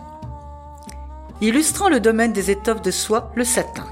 Illustrant 1.42 1.90
le 1.90 2.00
domaine 2.00 2.32
des 2.32 2.50
étoffes 2.50 2.80
de 2.80 2.90
soie, 2.90 3.30
le 3.34 3.44
satin. 3.44 3.86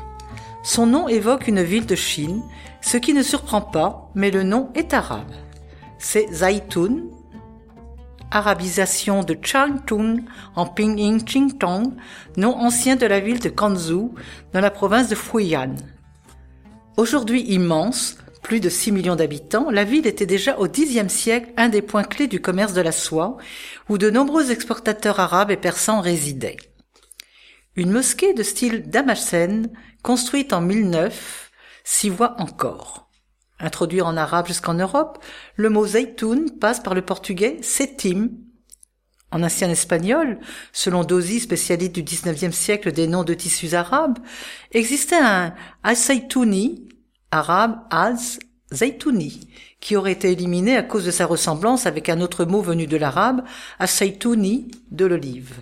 Son 0.63 0.87
nom 0.87 1.09
évoque 1.09 1.47
une 1.47 1.63
ville 1.63 1.85
de 1.85 1.95
Chine, 1.95 2.43
ce 2.81 2.97
qui 2.97 3.13
ne 3.13 3.23
surprend 3.23 3.61
pas, 3.61 4.11
mais 4.15 4.31
le 4.31 4.43
nom 4.43 4.71
est 4.75 4.95
arabe. 4.95 5.31
C'est 5.99 6.33
Zaitoun, 6.33 7.11
arabisation 8.31 9.23
de 9.23 9.37
Changtun 9.43 10.21
en 10.57 10.65
Pinyin 10.65 11.19
Qingtong, 11.19 11.93
nom 12.39 12.57
ancien 12.57 12.97
de 12.97 13.05
la 13.05 13.21
ville 13.21 13.41
de 13.41 13.51
Kanzhou, 13.51 14.15
dans 14.55 14.61
la 14.61 14.71
province 14.71 15.09
de 15.09 15.15
Fujian. 15.15 15.75
Aujourd'hui 16.97 17.43
immense, 17.43 18.17
plus 18.45 18.61
de 18.61 18.69
6 18.69 18.93
millions 18.93 19.17
d'habitants, 19.17 19.71
la 19.71 19.83
ville 19.83 20.07
était 20.07 20.27
déjà 20.27 20.59
au 20.59 20.69
Xe 20.69 21.09
siècle 21.09 21.53
un 21.57 21.71
des 21.71 21.83
points 21.83 22.05
clés 22.05 22.29
du 22.29 22.41
commerce 22.41 22.75
de 22.75 22.83
la 22.83 22.93
soie, 22.93 23.39
où 23.89 23.99
de 23.99 24.11
nombreux 24.11 24.53
exportateurs 24.53 25.19
arabes 25.19 25.51
et 25.51 25.57
persans 25.57 26.01
résidaient. 26.01 26.59
Une 27.75 27.91
mosquée 27.91 28.35
de 28.35 28.43
style 28.45 28.89
Damascène, 28.89 29.73
construite 30.03 30.53
en 30.53 30.61
1009, 30.61 31.51
s'y 31.83 32.11
voit 32.11 32.41
encore. 32.41 33.09
Introduit 33.59 34.03
en 34.03 34.17
arabe 34.17 34.47
jusqu'en 34.47 34.75
Europe, 34.75 35.25
le 35.57 35.71
mot 35.71 35.87
zaytoun 35.87 36.51
passe 36.61 36.81
par 36.81 36.95
le 36.95 37.03
portugais 37.03 37.59
setim. 37.63 38.29
En 39.31 39.43
ancien 39.43 39.71
espagnol, 39.71 40.39
selon 40.73 41.03
Dozy, 41.03 41.41
spécialiste 41.41 41.93
du 41.93 42.03
XIXe 42.03 42.55
siècle 42.55 42.93
des 42.93 43.07
noms 43.07 43.25
de 43.25 43.35
tissus 43.35 43.75
arabes, 43.75 44.19
existait 44.71 45.17
un 45.17 45.55
al-saytouni, 45.83 46.89
arabe 47.35 47.81
az 47.91 48.39
zaytouni, 48.71 49.41
qui 49.81 49.97
aurait 49.97 50.13
été 50.13 50.31
éliminé 50.31 50.77
à 50.77 50.83
cause 50.83 51.05
de 51.05 51.11
sa 51.11 51.27
ressemblance 51.27 51.87
avec 51.87 52.09
un 52.09 52.21
autre 52.21 52.45
mot 52.45 52.63
venu 52.63 52.87
de 52.87 52.97
l'arabe, 52.97 53.43
as-saytouni, 53.79 54.71
de 54.91 55.05
l'olive. 55.05 55.55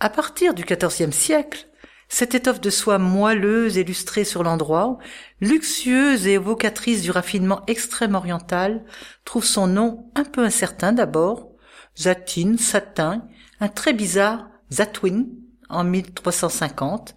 À 0.00 0.10
partir 0.10 0.54
du 0.54 0.64
XIVe 0.64 1.12
siècle, 1.12 1.66
cette 2.08 2.34
étoffe 2.34 2.60
de 2.60 2.70
soie 2.70 2.98
moelleuse 2.98 3.78
et 3.78 3.84
lustrée 3.84 4.24
sur 4.24 4.42
l'endroit, 4.42 4.98
luxueuse 5.40 6.26
et 6.26 6.32
évocatrice 6.32 7.02
du 7.02 7.10
raffinement 7.10 7.62
extrême 7.66 8.14
oriental, 8.14 8.84
trouve 9.24 9.44
son 9.44 9.66
nom 9.66 10.10
un 10.14 10.24
peu 10.24 10.44
incertain 10.44 10.92
d'abord, 10.92 11.48
zatine, 11.96 12.58
satin, 12.58 13.26
un 13.60 13.68
très 13.68 13.94
bizarre 13.94 14.48
Zatwin 14.70 15.26
en 15.68 15.84
1350. 15.84 17.16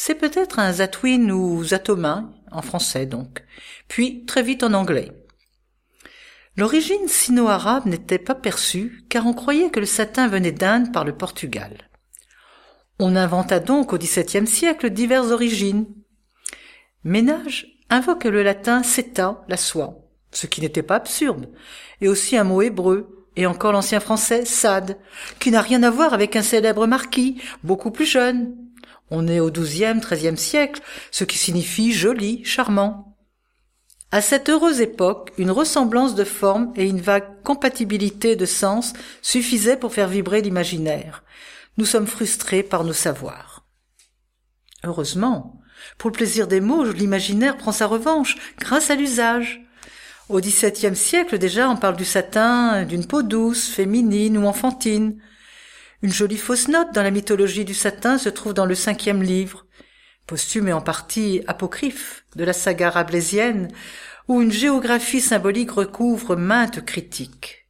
C'est 0.00 0.14
peut-être 0.14 0.60
un 0.60 0.74
Zatwin 0.74 1.32
ou 1.32 1.64
Zatomin, 1.64 2.32
en 2.52 2.62
français 2.62 3.04
donc, 3.04 3.42
puis 3.88 4.24
très 4.26 4.44
vite 4.44 4.62
en 4.62 4.72
anglais. 4.72 5.10
L'origine 6.56 7.08
sino-arabe 7.08 7.86
n'était 7.86 8.20
pas 8.20 8.36
perçue 8.36 9.04
car 9.08 9.26
on 9.26 9.32
croyait 9.32 9.70
que 9.70 9.80
le 9.80 9.86
satin 9.86 10.28
venait 10.28 10.52
d'Inde 10.52 10.92
par 10.92 11.04
le 11.04 11.16
Portugal. 11.16 11.90
On 13.00 13.16
inventa 13.16 13.58
donc 13.58 13.92
au 13.92 13.98
XVIIe 13.98 14.46
siècle 14.46 14.90
diverses 14.90 15.32
origines. 15.32 15.86
Ménage 17.02 17.66
invoque 17.90 18.22
le 18.22 18.44
latin 18.44 18.84
seta, 18.84 19.44
la 19.48 19.56
soie, 19.56 19.98
ce 20.30 20.46
qui 20.46 20.60
n'était 20.60 20.84
pas 20.84 20.94
absurde, 20.94 21.50
et 22.00 22.06
aussi 22.06 22.36
un 22.36 22.44
mot 22.44 22.62
hébreu, 22.62 23.26
et 23.34 23.46
encore 23.46 23.72
l'ancien 23.72 23.98
français 23.98 24.44
sad, 24.44 24.96
qui 25.40 25.50
n'a 25.50 25.60
rien 25.60 25.82
à 25.82 25.90
voir 25.90 26.14
avec 26.14 26.36
un 26.36 26.42
célèbre 26.42 26.86
marquis, 26.86 27.42
beaucoup 27.64 27.90
plus 27.90 28.06
jeune. 28.06 28.67
On 29.10 29.26
est 29.26 29.40
au 29.40 29.50
XIIe, 29.50 30.00
XIIIe 30.00 30.36
siècle, 30.36 30.82
ce 31.10 31.24
qui 31.24 31.38
signifie 31.38 31.92
joli, 31.92 32.44
charmant. 32.44 33.16
À 34.10 34.20
cette 34.20 34.48
heureuse 34.48 34.80
époque, 34.80 35.32
une 35.36 35.50
ressemblance 35.50 36.14
de 36.14 36.24
forme 36.24 36.72
et 36.76 36.86
une 36.86 37.00
vague 37.00 37.42
compatibilité 37.42 38.36
de 38.36 38.46
sens 38.46 38.94
suffisaient 39.20 39.76
pour 39.76 39.92
faire 39.92 40.08
vibrer 40.08 40.40
l'imaginaire. 40.40 41.24
Nous 41.76 41.84
sommes 41.84 42.06
frustrés 42.06 42.62
par 42.62 42.84
nos 42.84 42.94
savoirs. 42.94 43.66
Heureusement, 44.84 45.60
pour 45.98 46.10
le 46.10 46.16
plaisir 46.16 46.48
des 46.48 46.60
mots, 46.60 46.84
l'imaginaire 46.84 47.56
prend 47.56 47.72
sa 47.72 47.86
revanche 47.86 48.36
grâce 48.58 48.90
à 48.90 48.94
l'usage. 48.94 49.62
Au 50.28 50.40
XVIIe 50.40 50.96
siècle 50.96 51.38
déjà, 51.38 51.68
on 51.68 51.76
parle 51.76 51.96
du 51.96 52.04
satin, 52.04 52.84
d'une 52.84 53.06
peau 53.06 53.22
douce, 53.22 53.68
féminine 53.68 54.38
ou 54.38 54.46
enfantine. 54.46 55.20
Une 56.02 56.12
jolie 56.12 56.36
fausse 56.36 56.68
note 56.68 56.94
dans 56.94 57.02
la 57.02 57.10
mythologie 57.10 57.64
du 57.64 57.74
satin 57.74 58.18
se 58.18 58.28
trouve 58.28 58.54
dans 58.54 58.66
le 58.66 58.74
cinquième 58.74 59.22
livre 59.22 59.66
posthume 60.28 60.68
et 60.68 60.72
en 60.72 60.80
partie 60.80 61.42
apocryphe 61.48 62.24
de 62.36 62.44
la 62.44 62.52
saga 62.52 62.90
rabelaisienne, 62.90 63.68
où 64.28 64.40
une 64.40 64.52
géographie 64.52 65.22
symbolique 65.22 65.72
recouvre 65.72 66.36
maintes 66.36 66.84
critiques. 66.84 67.66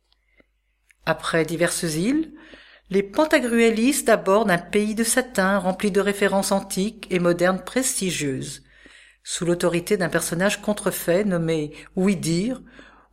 Après 1.07 1.47
diverses 1.47 1.95
îles, 1.95 2.35
les 2.91 3.03
pantagruélistes 3.03 4.09
abordent 4.09 4.51
un 4.51 4.59
pays 4.59 4.95
de 4.95 5.05
satin 5.05 5.59
rempli 5.59 5.91
de 5.91 6.01
références 6.01 6.53
antiques 6.53 7.07
et 7.11 7.21
modernes 7.21 7.63
prestigieuses, 7.65 8.65
sous 9.23 9.45
l'autorité 9.45 9.97
d'un 9.97 10.09
personnage 10.09 10.61
contrefait 10.61 11.25
nommé 11.25 11.73
Ouidir 11.97 12.61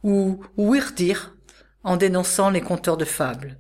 ou 0.02 0.44
Ouirdir, 0.58 1.36
en 1.84 1.98
dénonçant 1.98 2.50
les 2.50 2.62
conteurs 2.62 2.98
de 2.98 3.06
fables. 3.06 3.60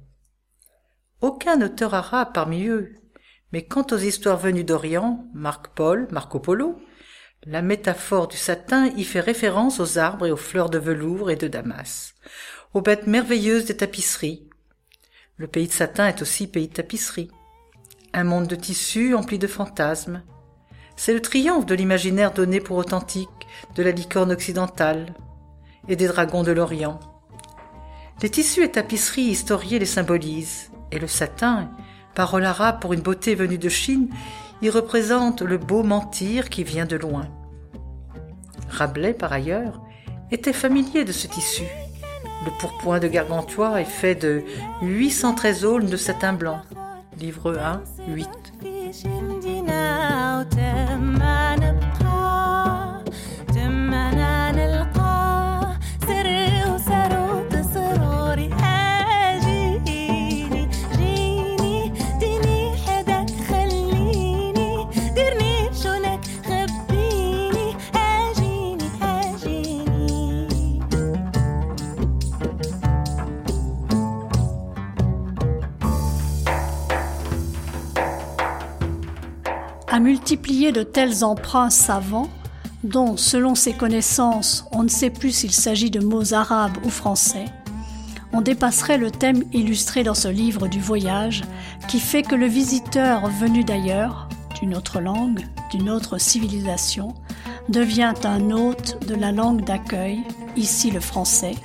Aucun 1.26 1.59
auteur 1.63 1.95
arabe 1.95 2.34
parmi 2.36 2.67
eux 2.67 2.93
mais 3.51 3.65
quant 3.65 3.88
aux 3.89 3.97
histoires 3.97 4.38
venues 4.38 4.63
d'Orient, 4.63 5.26
Marc 5.34 5.69
Paul, 5.69 6.07
Marco 6.11 6.39
Polo, 6.39 6.80
la 7.47 7.63
métaphore 7.63 8.28
du 8.28 8.38
satin 8.38 8.91
y 8.95 9.03
fait 9.03 9.21
référence 9.21 9.80
aux 9.80 9.97
arbres 9.97 10.28
et 10.28 10.32
aux 10.32 10.38
fleurs 10.38 10.69
de 10.69 10.78
velours 10.78 11.32
et 11.32 11.36
de 11.36 11.47
damas, 11.47 12.13
aux 12.76 12.82
bêtes 12.82 13.07
merveilleuses 13.07 13.65
des 13.65 13.76
tapisseries. 13.76 14.47
Le 15.38 15.47
pays 15.47 15.65
de 15.65 15.73
satin 15.73 16.07
est 16.07 16.21
aussi 16.21 16.45
pays 16.45 16.67
de 16.67 16.73
tapisserie. 16.73 17.32
Un 18.13 18.23
monde 18.23 18.45
de 18.45 18.55
tissus 18.55 19.15
empli 19.15 19.39
de 19.39 19.47
fantasmes. 19.47 20.21
C'est 20.95 21.13
le 21.15 21.23
triomphe 21.23 21.65
de 21.65 21.73
l'imaginaire 21.73 22.34
donné 22.34 22.59
pour 22.59 22.78
authentique 22.78 23.47
de 23.73 23.82
la 23.82 23.91
licorne 23.91 24.32
occidentale 24.32 25.11
et 25.88 25.95
des 25.95 26.05
dragons 26.05 26.43
de 26.43 26.51
l'Orient. 26.51 26.99
Les 28.21 28.30
tissus 28.30 28.61
et 28.61 28.71
tapisseries 28.71 29.23
historiées 29.23 29.80
les 29.80 29.88
symbolisent, 29.88 30.69
et 30.91 30.99
le 30.99 31.07
satin 31.07 31.69
Parole 32.15 32.45
arabe 32.45 32.79
pour 32.79 32.93
une 32.93 33.01
beauté 33.01 33.36
venue 33.36 33.57
de 33.57 33.67
Chine, 33.67 34.07
il 34.61 34.69
représente 34.69 35.41
le 35.41 35.57
beau 35.57 35.83
mentir 35.83 36.49
qui 36.49 36.63
vient 36.63 36.86
de 36.86 36.95
loin. 36.95 37.27
Rabelais, 38.69 39.13
par 39.13 39.33
ailleurs, 39.33 39.81
était 40.31 40.53
familier 40.53 41.03
de 41.03 41.11
ce 41.11 41.27
tissu. 41.27 41.65
Le 42.45 42.51
pourpoint 42.59 42.99
de 42.99 43.09
Gargantua 43.09 43.81
est 43.81 43.86
fait 43.86 44.15
de 44.15 44.43
813 44.81 45.65
aulnes 45.65 45.88
de 45.88 45.97
satin 45.97 46.31
blanc. 46.31 46.61
Livre 47.19 47.57
1, 47.57 47.83
8. 48.07 48.29
À 80.06 80.08
multiplier 80.08 80.72
de 80.72 80.84
tels 80.84 81.24
emprunts 81.24 81.72
savants, 81.72 82.30
dont, 82.84 83.18
selon 83.18 83.56
ses 83.56 83.74
connaissances, 83.74 84.68
on 84.72 84.84
ne 84.84 84.88
sait 84.88 85.10
plus 85.10 85.32
s'il 85.32 85.51
s'agit 85.51 85.89
de 85.89 85.99
mots 85.99 86.36
arabes 86.36 86.78
ou 86.84 86.91
français, 86.91 87.45
on 88.32 88.41
dépasserait 88.41 88.99
le 88.99 89.10
thème 89.10 89.43
illustré 89.51 90.03
dans 90.03 90.14
ce 90.14 90.28
livre 90.28 90.68
du 90.68 90.80
voyage 90.80 91.41
qui 91.88 91.99
fait 91.99 92.22
que 92.22 92.36
le 92.36 92.45
visiteur 92.45 93.28
venu 93.30 93.64
d'ailleurs, 93.64 94.30
d'une 94.60 94.76
autre 94.76 94.99
langue, 94.99 95.43
d'une 95.72 95.89
autre 95.89 96.20
civilisation, 96.20 97.16
devient 97.68 98.14
un 98.26 98.51
hôte 98.51 99.03
de 99.08 99.16
la 99.16 99.32
langue 99.32 99.64
d'accueil, 99.64 100.20
ici 100.56 100.91
le 100.91 100.99
français, 100.99 101.56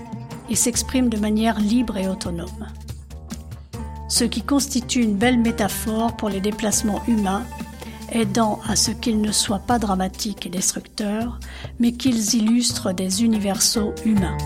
et 0.49 0.57
s'exprime 0.57 1.11
de 1.11 1.19
manière 1.19 1.61
libre 1.61 1.99
et 1.99 2.09
autonome. 2.09 2.69
Ce 4.09 4.25
qui 4.25 4.41
constitue 4.41 5.03
une 5.03 5.17
belle 5.17 5.39
métaphore 5.39 6.17
pour 6.17 6.31
les 6.31 6.41
déplacements 6.41 7.03
humains 7.07 7.45
aidant 8.13 8.61
à 8.69 8.77
ce 8.77 8.91
qu'ils 8.91 9.21
ne 9.21 9.33
soient 9.33 9.59
pas 9.59 9.79
dramatiques 9.79 10.47
et 10.47 10.51
destructeurs, 10.51 11.39
mais 11.79 11.93
qu'ils 11.93 12.35
illustrent 12.35 12.93
des 12.93 13.25
universaux 13.25 13.95
humains. 14.05 14.39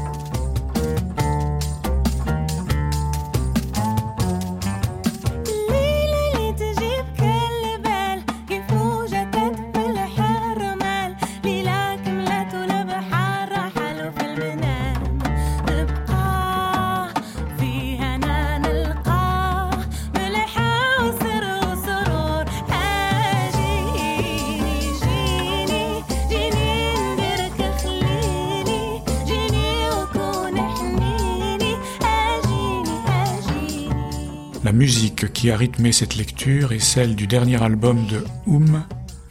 Musique 34.74 35.32
qui 35.32 35.50
a 35.50 35.56
rythmé 35.56 35.92
cette 35.92 36.16
lecture 36.16 36.72
est 36.72 36.80
celle 36.80 37.14
du 37.14 37.26
dernier 37.26 37.62
album 37.62 38.06
de 38.06 38.24
Oum, 38.46 38.82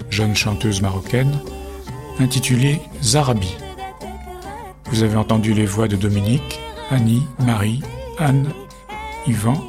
jeune 0.10 0.36
chanteuse 0.36 0.82
marocaine, 0.82 1.38
intitulé 2.20 2.80
Zarabi. 3.02 3.56
Vous 4.86 5.04
avez 5.04 5.18
entendu 5.18 5.54
les 5.54 5.66
voix 5.66 5.88
de 5.88 5.98
Dominique, 5.98 6.60
Annie, 6.90 7.24
Marie, 7.40 7.82
Anne, 8.18 8.50
Yvan. 9.28 9.62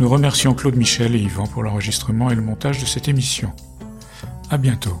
Nous 0.00 0.08
remercions 0.08 0.54
Claude 0.54 0.76
Michel 0.76 1.14
et 1.14 1.20
Yvan 1.20 1.46
pour 1.46 1.62
l'enregistrement 1.62 2.30
et 2.30 2.34
le 2.34 2.42
montage 2.42 2.80
de 2.80 2.86
cette 2.86 3.08
émission. 3.08 3.52
À 4.50 4.58
bientôt. 4.58 5.00